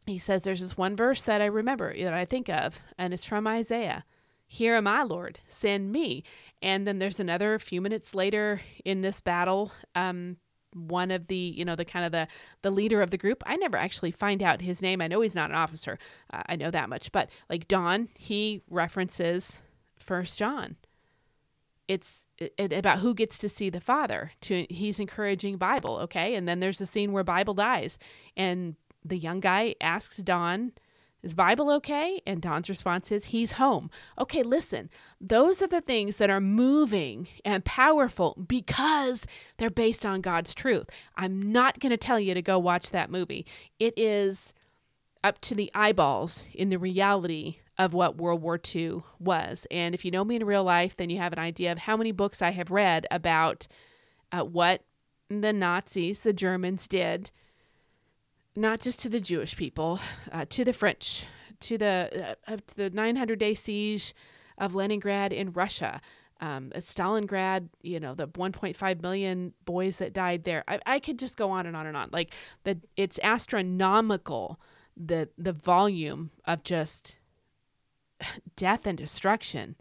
He 0.07 0.19
says 0.19 0.45
there's 0.45 0.61
this 0.61 0.79
one 0.79 0.95
verse 0.95 1.25
that 1.25 1.43
I 1.43 1.47
remember 1.47 1.93
that 2.01 2.15
I 2.15 2.25
think 2.25 2.49
of, 2.49 2.81
and 2.97 3.13
it's 3.13 3.25
from 3.25 3.49
Isaiah. 3.49 4.05
Here 4.47 4.77
am 4.77 4.87
I, 4.87 5.03
Lord, 5.03 5.41
send 5.49 5.91
me. 5.91 6.23
And 6.63 6.87
then 6.87 7.01
there's 7.01 7.19
another 7.19 7.59
few 7.59 7.81
minutes 7.81 8.15
later 8.15 8.61
in 8.85 9.01
this 9.01 9.21
battle. 9.21 9.73
Um, 9.97 10.37
one 10.73 11.11
of 11.11 11.27
the 11.27 11.35
you 11.35 11.65
know 11.65 11.75
the 11.75 11.85
kind 11.85 12.05
of 12.05 12.13
the 12.13 12.29
the 12.63 12.71
leader 12.71 13.01
of 13.01 13.11
the 13.11 13.17
group 13.17 13.43
i 13.47 13.57
never 13.57 13.79
actually 13.79 14.11
find 14.11 14.43
out 14.43 14.61
his 14.61 14.83
name 14.83 15.01
i 15.01 15.09
know 15.09 15.23
he's 15.23 15.35
not 15.35 15.49
an 15.49 15.57
officer 15.57 15.99
uh, 16.31 16.43
i 16.45 16.55
know 16.57 16.71
that 16.71 16.91
much 16.91 17.11
but 17.11 17.31
like 17.49 17.67
don 17.69 18.07
he 18.15 18.61
references 18.69 19.59
first 19.99 20.39
john 20.39 20.77
it's 21.89 22.27
it, 22.39 22.73
about 22.73 23.01
who 23.01 23.15
gets 23.15 23.39
to 23.39 23.49
see 23.49 23.71
the 23.71 23.81
father 23.81 24.33
to 24.41 24.67
he's 24.71 25.01
encouraging 25.01 25.57
bible 25.57 25.97
okay 25.97 26.35
and 26.35 26.47
then 26.47 26.61
there's 26.61 26.81
a 26.81 26.87
scene 26.87 27.13
where 27.13 27.25
bible 27.25 27.55
dies 27.55 27.99
and 28.37 28.77
the 29.05 29.19
young 29.19 29.41
guy 29.41 29.75
asks 29.81 30.19
don 30.19 30.73
is 31.23 31.35
Bible 31.35 31.71
okay? 31.73 32.21
And 32.27 32.41
Don's 32.41 32.69
response 32.69 33.11
is, 33.11 33.27
He's 33.27 33.53
home. 33.53 33.91
Okay, 34.19 34.43
listen, 34.43 34.89
those 35.21 35.61
are 35.61 35.67
the 35.67 35.81
things 35.81 36.19
that 36.19 36.31
are 36.31 36.41
moving 36.41 37.27
and 37.45 37.65
powerful 37.65 38.37
because 38.47 39.27
they're 39.57 39.69
based 39.69 40.07
on 40.07 40.21
God's 40.21 40.55
truth. 40.55 40.89
I'm 41.17 41.51
not 41.51 41.81
going 41.81 41.91
to 41.91 41.97
tell 41.97 42.21
you 42.21 42.35
to 42.35 42.43
go 42.43 42.59
watch 42.59 42.91
that 42.93 43.11
movie. 43.11 43.47
It 43.81 43.95
is 43.97 44.53
up 45.25 45.41
to 45.41 45.55
the 45.55 45.73
eyeballs 45.75 46.45
in 46.55 46.69
the 46.69 46.79
reality 46.79 47.59
of 47.79 47.95
what 47.95 48.17
World 48.17 48.43
War 48.43 48.61
II 48.75 49.03
was. 49.19 49.67
And 49.71 49.95
if 49.95 50.05
you 50.05 50.11
know 50.11 50.25
me 50.25 50.37
in 50.37 50.45
real 50.45 50.65
life, 50.65 50.97
then 50.97 51.11
you 51.11 51.19
have 51.19 51.33
an 51.33 51.39
idea 51.39 51.71
of 51.71 51.79
how 51.79 51.97
many 51.97 52.11
books 52.11 52.43
I 52.43 52.51
have 52.51 52.71
read 52.71 53.07
about 53.11 53.69
uh, 54.33 54.43
what 54.43 54.83
the 55.29 55.53
Nazis, 55.53 56.23
the 56.23 56.33
Germans, 56.33 56.89
did 56.89 57.31
not 58.57 58.81
just 58.81 59.01
to 59.01 59.09
the 59.09 59.21
Jewish 59.21 59.57
people, 59.57 60.01
uh, 60.33 60.45
to 60.49 60.65
the 60.65 60.73
French, 60.73 61.27
to 61.61 61.79
the 61.79 62.37
uh, 62.47 62.57
to 62.57 62.77
the 62.77 62.91
900 62.91 63.39
day 63.39 63.55
siege 63.55 64.15
of 64.59 64.75
Leningrad 64.75 65.33
in 65.33 65.53
Russia, 65.53 66.01
um, 66.41 66.71
Stalingrad, 66.77 67.69
you 67.83 68.01
know, 68.01 68.15
the 68.15 68.29
1.5 68.29 69.03
million 69.03 69.53
boys 69.65 69.99
that 69.99 70.13
died 70.13 70.45
there. 70.45 70.65
I, 70.69 70.81
I 70.87 70.99
could 70.99 71.19
just 71.19 71.37
go 71.37 71.51
on 71.51 71.67
and 71.67 71.77
on 71.77 71.87
and 71.87 71.97
on. 71.97 72.11
Like 72.13 72.35
the 72.65 72.81
it's 72.97 73.21
astronomical 73.23 74.61
the 74.97 75.29
the 75.39 75.53
volume 75.53 76.31
of 76.45 76.65
just 76.65 77.17
death 78.57 78.87
and 78.87 78.99
destruction. 78.99 79.77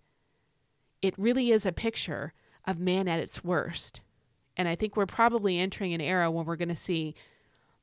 It 1.01 1.17
really 1.17 1.51
is 1.51 1.65
a 1.65 1.71
picture 1.71 2.33
of 2.65 2.79
man 2.79 3.07
at 3.07 3.19
its 3.19 3.43
worst. 3.43 4.01
And 4.55 4.67
I 4.67 4.75
think 4.75 4.95
we're 4.95 5.05
probably 5.05 5.59
entering 5.59 5.93
an 5.93 6.01
era 6.01 6.31
when 6.31 6.45
we're 6.45 6.55
going 6.55 6.69
to 6.69 6.75
see 6.75 7.15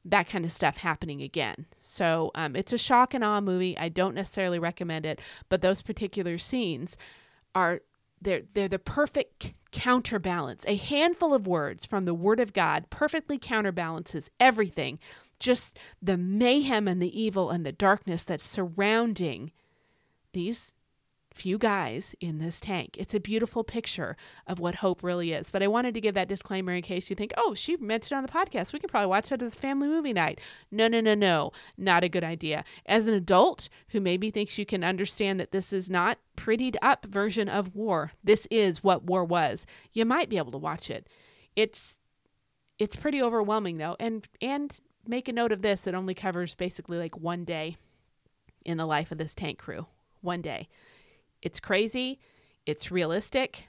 that 0.04 0.28
kind 0.28 0.44
of 0.44 0.52
stuff 0.52 0.78
happening 0.78 1.22
again. 1.22 1.66
So 1.80 2.30
um, 2.34 2.54
it's 2.56 2.72
a 2.72 2.78
shock 2.78 3.14
and 3.14 3.24
awe 3.24 3.40
movie. 3.40 3.78
I 3.78 3.88
don't 3.88 4.14
necessarily 4.14 4.58
recommend 4.58 5.06
it, 5.06 5.20
but 5.48 5.62
those 5.62 5.80
particular 5.82 6.36
scenes 6.36 6.96
are 7.54 7.80
they're 8.20 8.42
they're 8.52 8.68
the 8.68 8.78
perfect 8.78 9.54
counterbalance. 9.70 10.64
A 10.66 10.76
handful 10.76 11.32
of 11.32 11.46
words 11.46 11.86
from 11.86 12.04
the 12.04 12.14
Word 12.14 12.40
of 12.40 12.52
God 12.52 12.90
perfectly 12.90 13.38
counterbalances 13.38 14.30
everything. 14.38 14.98
Just 15.38 15.78
the 16.02 16.16
mayhem 16.16 16.86
and 16.86 17.00
the 17.02 17.20
evil 17.20 17.50
and 17.50 17.64
the 17.64 17.72
darkness 17.72 18.24
that's 18.24 18.46
surrounding 18.46 19.52
these 20.34 20.74
few 21.34 21.58
guys 21.58 22.14
in 22.20 22.38
this 22.38 22.60
tank. 22.60 22.96
It's 22.96 23.12
a 23.12 23.20
beautiful 23.20 23.64
picture 23.64 24.16
of 24.46 24.60
what 24.60 24.76
hope 24.76 25.02
really 25.02 25.32
is. 25.32 25.50
But 25.50 25.62
I 25.62 25.68
wanted 25.68 25.92
to 25.94 26.00
give 26.00 26.14
that 26.14 26.28
disclaimer 26.28 26.72
in 26.72 26.82
case 26.82 27.10
you 27.10 27.16
think, 27.16 27.34
oh, 27.36 27.54
she 27.54 27.76
mentioned 27.76 28.16
on 28.16 28.22
the 28.22 28.32
podcast. 28.32 28.72
We 28.72 28.78
could 28.78 28.90
probably 28.90 29.08
watch 29.08 29.32
it 29.32 29.42
as 29.42 29.56
family 29.56 29.88
movie 29.88 30.12
night. 30.12 30.40
No, 30.70 30.86
no, 30.86 31.00
no, 31.00 31.14
no. 31.14 31.50
Not 31.76 32.04
a 32.04 32.08
good 32.08 32.24
idea. 32.24 32.64
As 32.86 33.08
an 33.08 33.14
adult 33.14 33.68
who 33.88 34.00
maybe 34.00 34.30
thinks 34.30 34.58
you 34.58 34.64
can 34.64 34.84
understand 34.84 35.40
that 35.40 35.50
this 35.50 35.72
is 35.72 35.90
not 35.90 36.18
prettied 36.36 36.76
up 36.80 37.04
version 37.06 37.48
of 37.48 37.74
war, 37.74 38.12
this 38.22 38.46
is 38.50 38.84
what 38.84 39.04
war 39.04 39.24
was. 39.24 39.66
You 39.92 40.04
might 40.04 40.30
be 40.30 40.38
able 40.38 40.52
to 40.52 40.58
watch 40.58 40.88
it. 40.88 41.08
It's 41.56 41.98
it's 42.78 42.96
pretty 42.96 43.22
overwhelming 43.22 43.78
though. 43.78 43.96
And 43.98 44.26
and 44.40 44.78
make 45.06 45.28
a 45.28 45.32
note 45.32 45.52
of 45.52 45.62
this, 45.62 45.86
it 45.86 45.94
only 45.94 46.14
covers 46.14 46.54
basically 46.54 46.98
like 46.98 47.16
one 47.16 47.44
day 47.44 47.76
in 48.64 48.78
the 48.78 48.86
life 48.86 49.12
of 49.12 49.18
this 49.18 49.34
tank 49.34 49.58
crew. 49.58 49.86
One 50.24 50.40
day. 50.40 50.68
It's 51.42 51.60
crazy, 51.60 52.18
it's 52.64 52.90
realistic. 52.90 53.66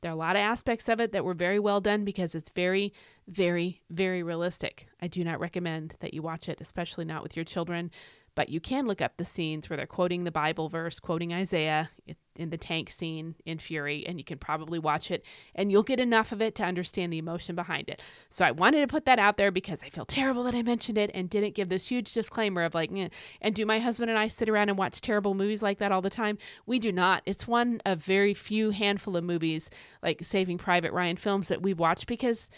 There 0.00 0.10
are 0.10 0.14
a 0.14 0.16
lot 0.16 0.36
of 0.36 0.40
aspects 0.40 0.88
of 0.88 1.00
it 1.00 1.12
that 1.12 1.24
were 1.24 1.34
very 1.34 1.58
well 1.58 1.82
done 1.82 2.04
because 2.04 2.34
it's 2.34 2.50
very, 2.50 2.94
very, 3.28 3.82
very 3.90 4.22
realistic. 4.22 4.88
I 5.02 5.06
do 5.06 5.22
not 5.22 5.38
recommend 5.38 5.96
that 6.00 6.14
you 6.14 6.22
watch 6.22 6.48
it, 6.48 6.62
especially 6.62 7.04
not 7.04 7.22
with 7.22 7.36
your 7.36 7.44
children. 7.44 7.90
But 8.34 8.48
you 8.48 8.60
can 8.60 8.86
look 8.86 9.02
up 9.02 9.16
the 9.16 9.24
scenes 9.24 9.68
where 9.68 9.76
they're 9.76 9.86
quoting 9.86 10.24
the 10.24 10.30
Bible 10.30 10.68
verse, 10.68 10.98
quoting 10.98 11.34
Isaiah 11.34 11.90
in 12.34 12.50
the 12.50 12.56
tank 12.56 12.88
scene 12.88 13.34
in 13.44 13.58
Fury, 13.58 14.06
and 14.06 14.18
you 14.18 14.24
can 14.24 14.38
probably 14.38 14.78
watch 14.78 15.10
it 15.10 15.22
and 15.54 15.70
you'll 15.70 15.82
get 15.82 16.00
enough 16.00 16.32
of 16.32 16.40
it 16.40 16.54
to 16.54 16.64
understand 16.64 17.12
the 17.12 17.18
emotion 17.18 17.54
behind 17.54 17.90
it. 17.90 18.02
So 18.30 18.44
I 18.44 18.50
wanted 18.50 18.80
to 18.80 18.86
put 18.86 19.04
that 19.04 19.18
out 19.18 19.36
there 19.36 19.50
because 19.50 19.82
I 19.82 19.90
feel 19.90 20.06
terrible 20.06 20.44
that 20.44 20.54
I 20.54 20.62
mentioned 20.62 20.96
it 20.96 21.10
and 21.12 21.28
didn't 21.28 21.54
give 21.54 21.68
this 21.68 21.88
huge 21.88 22.12
disclaimer 22.12 22.62
of 22.62 22.74
like, 22.74 22.90
eh. 22.96 23.08
and 23.40 23.54
do 23.54 23.66
my 23.66 23.78
husband 23.78 24.10
and 24.10 24.18
I 24.18 24.28
sit 24.28 24.48
around 24.48 24.70
and 24.70 24.78
watch 24.78 25.00
terrible 25.00 25.34
movies 25.34 25.62
like 25.62 25.78
that 25.78 25.92
all 25.92 26.02
the 26.02 26.10
time? 26.10 26.38
We 26.64 26.78
do 26.78 26.90
not. 26.90 27.22
It's 27.26 27.46
one 27.46 27.82
of 27.84 27.98
very 27.98 28.32
few 28.32 28.70
handful 28.70 29.16
of 29.16 29.24
movies 29.24 29.68
like 30.02 30.24
Saving 30.24 30.58
Private 30.58 30.92
Ryan 30.92 31.16
films 31.16 31.48
that 31.48 31.62
we 31.62 31.74
watch 31.74 32.06
because 32.06 32.48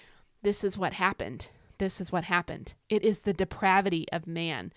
this 0.43 0.63
is 0.63 0.79
what 0.79 0.95
happened. 0.95 1.51
This 1.79 2.01
is 2.01 2.13
what 2.13 2.25
happened. 2.25 2.75
It 2.89 3.03
is 3.03 3.21
the 3.21 3.33
depravity 3.33 4.07
of 4.13 4.29
man. 4.29 4.73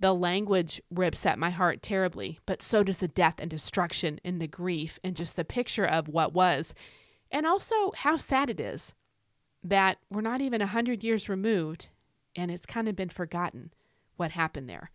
The 0.00 0.14
language 0.14 0.80
rips 0.90 1.26
at 1.26 1.38
my 1.38 1.50
heart 1.50 1.82
terribly, 1.82 2.38
but 2.46 2.62
so 2.62 2.82
does 2.82 2.98
the 2.98 3.08
death 3.08 3.34
and 3.38 3.50
destruction 3.50 4.18
and 4.24 4.40
the 4.40 4.48
grief 4.48 4.98
and 5.04 5.14
just 5.14 5.36
the 5.36 5.44
picture 5.44 5.84
of 5.84 6.08
what 6.08 6.32
was. 6.32 6.74
And 7.30 7.46
also 7.46 7.92
how 7.94 8.16
sad 8.16 8.48
it 8.48 8.58
is 8.58 8.94
that 9.62 9.98
we're 10.10 10.22
not 10.22 10.40
even 10.40 10.62
a 10.62 10.66
hundred 10.66 11.04
years 11.04 11.28
removed 11.28 11.90
and 12.34 12.50
it's 12.50 12.64
kind 12.64 12.88
of 12.88 12.96
been 12.96 13.10
forgotten 13.10 13.72
what 14.16 14.32
happened 14.32 14.68
there. 14.70 14.90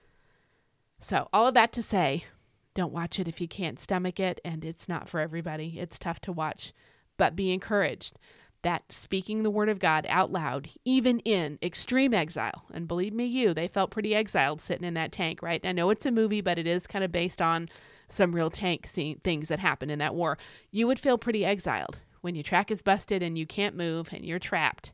So, 0.99 1.29
all 1.31 1.47
of 1.47 1.53
that 1.53 1.71
to 1.73 1.83
say, 1.83 2.25
don't 2.73 2.93
watch 2.93 3.19
it 3.19 3.27
if 3.27 3.39
you 3.39 3.47
can't 3.47 3.79
stomach 3.79 4.19
it, 4.19 4.39
and 4.43 4.65
it's 4.65 4.89
not 4.89 5.07
for 5.07 5.19
everybody. 5.19 5.77
It's 5.79 5.99
tough 5.99 6.19
to 6.21 6.31
watch, 6.31 6.73
but 7.17 7.35
be 7.35 7.51
encouraged 7.51 8.17
that 8.65 8.91
speaking 8.91 9.43
the 9.43 9.51
word 9.51 9.69
of 9.69 9.78
God 9.78 10.08
out 10.10 10.32
loud, 10.32 10.69
even 10.84 11.19
in 11.19 11.60
extreme 11.62 12.15
exile, 12.15 12.65
and 12.73 12.88
believe 12.88 13.13
me, 13.13 13.23
you, 13.23 13.54
they 13.54 13.67
felt 13.67 13.91
pretty 13.91 14.15
exiled 14.15 14.60
sitting 14.60 14.88
in 14.88 14.95
that 14.95 15.12
tank, 15.12 15.43
right? 15.43 15.63
I 15.63 15.71
know 15.71 15.91
it's 15.91 16.08
a 16.08 16.12
movie, 16.12 16.41
but 16.41 16.58
it 16.58 16.65
is 16.65 16.88
kind 16.88 17.06
of 17.06 17.12
based 17.12 17.43
on 17.43 17.69
some 18.08 18.34
real 18.34 18.49
tank 18.49 18.88
scene, 18.88 19.21
things 19.23 19.49
that 19.49 19.60
happened 19.60 19.91
in 19.91 19.99
that 19.99 20.15
war. 20.15 20.39
You 20.71 20.88
would 20.88 20.99
feel 20.99 21.19
pretty 21.19 21.45
exiled 21.45 21.99
when 22.21 22.34
your 22.34 22.41
track 22.41 22.71
is 22.71 22.82
busted 22.82 23.21
and 23.21 23.38
you 23.38 23.45
can't 23.45 23.78
move 23.78 24.10
and 24.12 24.25
you're 24.25 24.39
trapped 24.39 24.93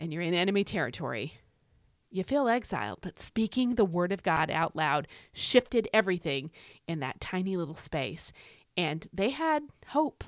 and 0.00 0.12
you're 0.12 0.20
in 0.20 0.34
enemy 0.34 0.64
territory. 0.64 1.34
You 2.10 2.24
feel 2.24 2.48
exiled, 2.48 2.98
but 3.00 3.20
speaking 3.20 3.76
the 3.76 3.84
word 3.84 4.10
of 4.10 4.24
God 4.24 4.50
out 4.50 4.74
loud 4.74 5.06
shifted 5.32 5.86
everything 5.94 6.50
in 6.88 6.98
that 6.98 7.20
tiny 7.20 7.56
little 7.56 7.76
space. 7.76 8.32
And 8.76 9.06
they 9.12 9.30
had 9.30 9.62
hope. 9.90 10.24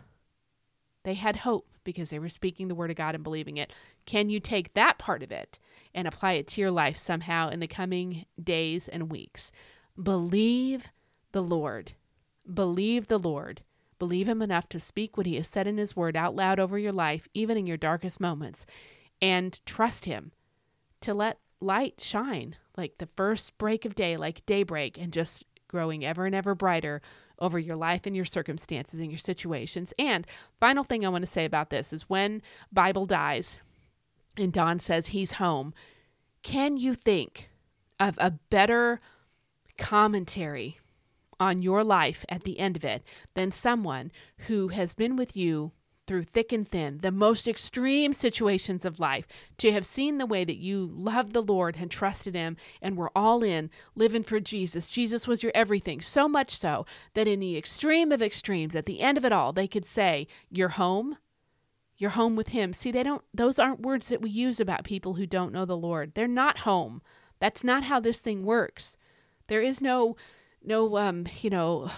They 1.02 1.14
had 1.14 1.38
hope 1.38 1.66
because 1.84 2.10
they 2.10 2.18
were 2.18 2.28
speaking 2.28 2.68
the 2.68 2.74
word 2.74 2.90
of 2.90 2.96
God 2.96 3.14
and 3.14 3.24
believing 3.24 3.56
it. 3.56 3.72
Can 4.06 4.28
you 4.28 4.40
take 4.40 4.74
that 4.74 4.98
part 4.98 5.22
of 5.22 5.32
it 5.32 5.58
and 5.94 6.06
apply 6.06 6.32
it 6.32 6.46
to 6.48 6.60
your 6.60 6.70
life 6.70 6.96
somehow 6.96 7.48
in 7.48 7.60
the 7.60 7.66
coming 7.66 8.26
days 8.42 8.88
and 8.88 9.10
weeks? 9.10 9.52
Believe 10.00 10.88
the 11.32 11.42
Lord. 11.42 11.92
Believe 12.52 13.08
the 13.08 13.18
Lord. 13.18 13.62
Believe 13.98 14.28
Him 14.28 14.42
enough 14.42 14.68
to 14.70 14.80
speak 14.80 15.16
what 15.16 15.26
He 15.26 15.36
has 15.36 15.46
said 15.46 15.66
in 15.66 15.78
His 15.78 15.96
word 15.96 16.16
out 16.16 16.34
loud 16.34 16.58
over 16.58 16.78
your 16.78 16.92
life, 16.92 17.28
even 17.34 17.56
in 17.56 17.66
your 17.66 17.76
darkest 17.76 18.20
moments, 18.20 18.66
and 19.20 19.64
trust 19.64 20.06
Him 20.06 20.32
to 21.00 21.14
let 21.14 21.38
light 21.60 22.00
shine 22.00 22.56
like 22.76 22.98
the 22.98 23.06
first 23.06 23.56
break 23.58 23.84
of 23.84 23.94
day, 23.94 24.16
like 24.16 24.44
daybreak, 24.46 24.98
and 24.98 25.12
just 25.12 25.44
growing 25.68 26.04
ever 26.04 26.26
and 26.26 26.34
ever 26.34 26.54
brighter 26.54 27.00
over 27.38 27.58
your 27.58 27.76
life 27.76 28.02
and 28.06 28.14
your 28.14 28.24
circumstances 28.24 29.00
and 29.00 29.10
your 29.10 29.18
situations. 29.18 29.92
And 29.98 30.26
final 30.60 30.84
thing 30.84 31.04
I 31.04 31.08
want 31.08 31.22
to 31.22 31.30
say 31.30 31.44
about 31.44 31.70
this 31.70 31.92
is 31.92 32.08
when 32.08 32.42
Bible 32.72 33.06
dies 33.06 33.58
and 34.36 34.52
Don 34.52 34.78
says 34.78 35.08
he's 35.08 35.32
home, 35.32 35.74
can 36.42 36.76
you 36.76 36.94
think 36.94 37.50
of 38.00 38.18
a 38.18 38.30
better 38.30 39.00
commentary 39.78 40.78
on 41.38 41.62
your 41.62 41.82
life 41.82 42.24
at 42.28 42.44
the 42.44 42.58
end 42.58 42.76
of 42.76 42.84
it 42.84 43.02
than 43.34 43.50
someone 43.50 44.12
who 44.46 44.68
has 44.68 44.94
been 44.94 45.16
with 45.16 45.36
you 45.36 45.72
through 46.06 46.24
thick 46.24 46.52
and 46.52 46.66
thin, 46.66 46.98
the 47.02 47.12
most 47.12 47.46
extreme 47.46 48.12
situations 48.12 48.84
of 48.84 49.00
life, 49.00 49.26
to 49.58 49.72
have 49.72 49.86
seen 49.86 50.18
the 50.18 50.26
way 50.26 50.44
that 50.44 50.56
you 50.56 50.90
loved 50.92 51.32
the 51.32 51.42
Lord 51.42 51.76
and 51.78 51.90
trusted 51.90 52.34
Him 52.34 52.56
and 52.80 52.96
were 52.96 53.12
all 53.14 53.42
in, 53.42 53.70
living 53.94 54.22
for 54.22 54.40
Jesus. 54.40 54.90
Jesus 54.90 55.28
was 55.28 55.42
your 55.42 55.52
everything, 55.54 56.00
so 56.00 56.28
much 56.28 56.50
so 56.50 56.84
that 57.14 57.28
in 57.28 57.40
the 57.40 57.56
extreme 57.56 58.12
of 58.12 58.22
extremes, 58.22 58.74
at 58.74 58.86
the 58.86 59.00
end 59.00 59.16
of 59.16 59.24
it 59.24 59.32
all, 59.32 59.52
they 59.52 59.68
could 59.68 59.86
say, 59.86 60.26
You're 60.50 60.70
home. 60.70 61.16
You're 61.96 62.10
home 62.10 62.34
with 62.34 62.48
Him. 62.48 62.72
See, 62.72 62.90
they 62.90 63.04
don't, 63.04 63.22
those 63.32 63.58
aren't 63.58 63.80
words 63.80 64.08
that 64.08 64.22
we 64.22 64.30
use 64.30 64.58
about 64.58 64.84
people 64.84 65.14
who 65.14 65.26
don't 65.26 65.52
know 65.52 65.64
the 65.64 65.76
Lord. 65.76 66.14
They're 66.14 66.26
not 66.26 66.60
home. 66.60 67.00
That's 67.38 67.62
not 67.62 67.84
how 67.84 68.00
this 68.00 68.20
thing 68.20 68.44
works. 68.44 68.96
There 69.46 69.60
is 69.60 69.80
no, 69.80 70.16
no, 70.64 70.96
um, 70.96 71.26
you 71.40 71.50
know, 71.50 71.90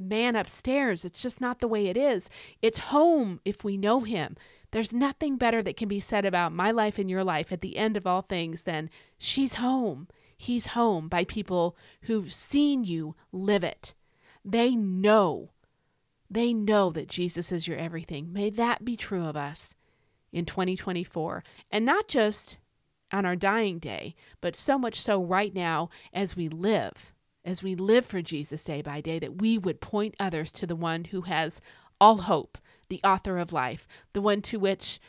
man 0.00 0.34
upstairs. 0.36 1.04
It's 1.04 1.22
just 1.22 1.40
not 1.40 1.58
the 1.58 1.68
way 1.68 1.86
it 1.86 1.96
is. 1.96 2.28
It's 2.62 2.78
home 2.78 3.40
if 3.44 3.62
we 3.62 3.76
know 3.76 4.00
him. 4.00 4.36
There's 4.72 4.92
nothing 4.92 5.36
better 5.36 5.62
that 5.62 5.76
can 5.76 5.88
be 5.88 6.00
said 6.00 6.24
about 6.24 6.52
my 6.52 6.70
life 6.70 6.98
and 6.98 7.10
your 7.10 7.24
life 7.24 7.52
at 7.52 7.60
the 7.60 7.76
end 7.76 7.96
of 7.96 8.06
all 8.06 8.22
things 8.22 8.62
than 8.62 8.90
she's 9.18 9.54
home. 9.54 10.08
He's 10.36 10.68
home 10.68 11.08
by 11.08 11.24
people 11.24 11.76
who've 12.02 12.32
seen 12.32 12.84
you 12.84 13.14
live 13.32 13.64
it. 13.64 13.94
They 14.44 14.74
know. 14.74 15.50
They 16.30 16.52
know 16.52 16.90
that 16.92 17.08
Jesus 17.08 17.52
is 17.52 17.66
your 17.66 17.76
everything. 17.76 18.32
May 18.32 18.50
that 18.50 18.84
be 18.84 18.96
true 18.96 19.26
of 19.26 19.36
us 19.36 19.74
in 20.32 20.44
2024. 20.44 21.42
And 21.70 21.84
not 21.84 22.08
just 22.08 22.56
on 23.12 23.26
our 23.26 23.36
dying 23.36 23.78
day, 23.78 24.14
but 24.40 24.56
so 24.56 24.78
much 24.78 25.00
so 25.00 25.22
right 25.22 25.54
now 25.54 25.90
as 26.12 26.36
we 26.36 26.48
live 26.48 27.12
as 27.44 27.62
we 27.62 27.74
live 27.74 28.06
for 28.06 28.22
Jesus 28.22 28.64
day 28.64 28.82
by 28.82 29.00
day, 29.00 29.18
that 29.18 29.40
we 29.40 29.58
would 29.58 29.80
point 29.80 30.14
others 30.20 30.52
to 30.52 30.66
the 30.66 30.76
one 30.76 31.04
who 31.06 31.22
has 31.22 31.60
all 32.00 32.18
hope, 32.18 32.58
the 32.88 33.00
author 33.04 33.38
of 33.38 33.52
life, 33.52 33.86
the 34.12 34.20
one 34.20 34.42
to 34.42 34.58
which 34.58 35.00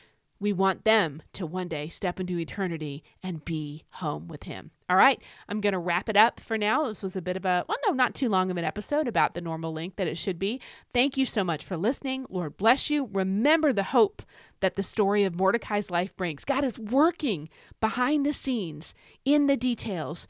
we 0.42 0.52
want 0.52 0.86
them 0.86 1.22
to 1.34 1.46
one 1.46 1.68
day 1.68 1.88
step 1.88 2.20
into 2.20 2.40
eternity 2.40 3.04
and 3.22 3.46
be 3.46 3.86
home 3.92 4.28
with 4.28 4.44
him. 4.44 4.72
All 4.90 4.98
right, 4.98 5.22
I'm 5.48 5.62
going 5.62 5.74
to 5.74 5.80
wrap 5.80 6.10
it 6.10 6.18
up 6.18 6.40
for 6.40 6.58
now. 6.58 6.88
This 6.88 7.04
was 7.04 7.16
a 7.16 7.22
bit 7.22 7.38
of 7.38 7.46
a, 7.46 7.64
well, 7.70 7.78
no, 7.88 7.94
not 7.94 8.16
too 8.16 8.28
long 8.28 8.50
of 8.50 8.58
an 8.58 8.66
episode 8.66 9.08
about 9.08 9.36
the 9.36 9.40
normal 9.40 9.72
length 9.72 9.98
that 9.98 10.08
it 10.08 10.18
should 10.18 10.40
be. 10.40 10.60
Thank 10.94 11.16
you 11.16 11.26
so 11.28 11.44
much 11.44 11.64
for 11.64 11.78
listening. 11.78 12.26
Lord 12.28 12.58
bless 12.58 12.90
you. 12.90 13.08
Remember 13.14 13.72
the 13.72 13.84
hope 13.84 14.24
that 14.60 14.76
the 14.76 14.84
story 14.84 15.24
of 15.24 15.36
Mordecai's 15.36 15.92
life 15.92 16.16
brings. 16.18 16.44
God 16.44 16.64
is 16.64 16.80
working 16.80 17.48
behind 17.80 18.26
the 18.26 18.34
scenes 18.34 18.96
in 19.24 19.46
the 19.46 19.56
details 19.56 20.28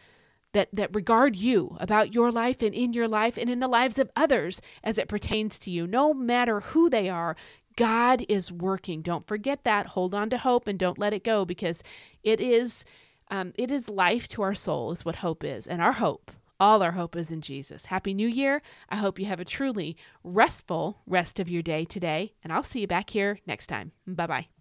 that, 0.53 0.69
that 0.73 0.93
regard 0.95 1.35
you 1.35 1.77
about 1.79 2.13
your 2.13 2.31
life 2.31 2.61
and 2.61 2.73
in 2.75 2.93
your 2.93 3.07
life 3.07 3.37
and 3.37 3.49
in 3.49 3.59
the 3.59 3.67
lives 3.67 3.97
of 3.97 4.11
others 4.15 4.61
as 4.83 4.97
it 4.97 5.07
pertains 5.07 5.57
to 5.59 5.71
you. 5.71 5.87
No 5.87 6.13
matter 6.13 6.59
who 6.59 6.89
they 6.89 7.09
are, 7.09 7.35
God 7.75 8.25
is 8.27 8.51
working. 8.51 9.01
Don't 9.01 9.27
forget 9.27 9.63
that. 9.63 9.87
Hold 9.87 10.13
on 10.13 10.29
to 10.29 10.37
hope 10.37 10.67
and 10.67 10.77
don't 10.77 10.99
let 10.99 11.13
it 11.13 11.23
go 11.23 11.45
because 11.45 11.83
it 12.23 12.41
is 12.41 12.83
um, 13.29 13.53
it 13.55 13.71
is 13.71 13.89
life 13.89 14.27
to 14.29 14.41
our 14.41 14.53
soul 14.53 14.91
is 14.91 15.05
what 15.05 15.17
hope 15.17 15.43
is. 15.43 15.65
And 15.65 15.81
our 15.81 15.93
hope, 15.93 16.31
all 16.59 16.83
our 16.83 16.91
hope 16.91 17.15
is 17.15 17.31
in 17.31 17.41
Jesus. 17.41 17.85
Happy 17.85 18.13
New 18.13 18.27
Year. 18.27 18.61
I 18.89 18.97
hope 18.97 19.17
you 19.17 19.25
have 19.25 19.39
a 19.39 19.45
truly 19.45 19.95
restful 20.21 20.99
rest 21.07 21.39
of 21.39 21.49
your 21.49 21.61
day 21.61 21.85
today. 21.85 22.33
And 22.43 22.51
I'll 22.51 22.61
see 22.61 22.81
you 22.81 22.87
back 22.87 23.11
here 23.11 23.39
next 23.47 23.67
time. 23.67 23.93
Bye 24.05 24.27
bye. 24.27 24.60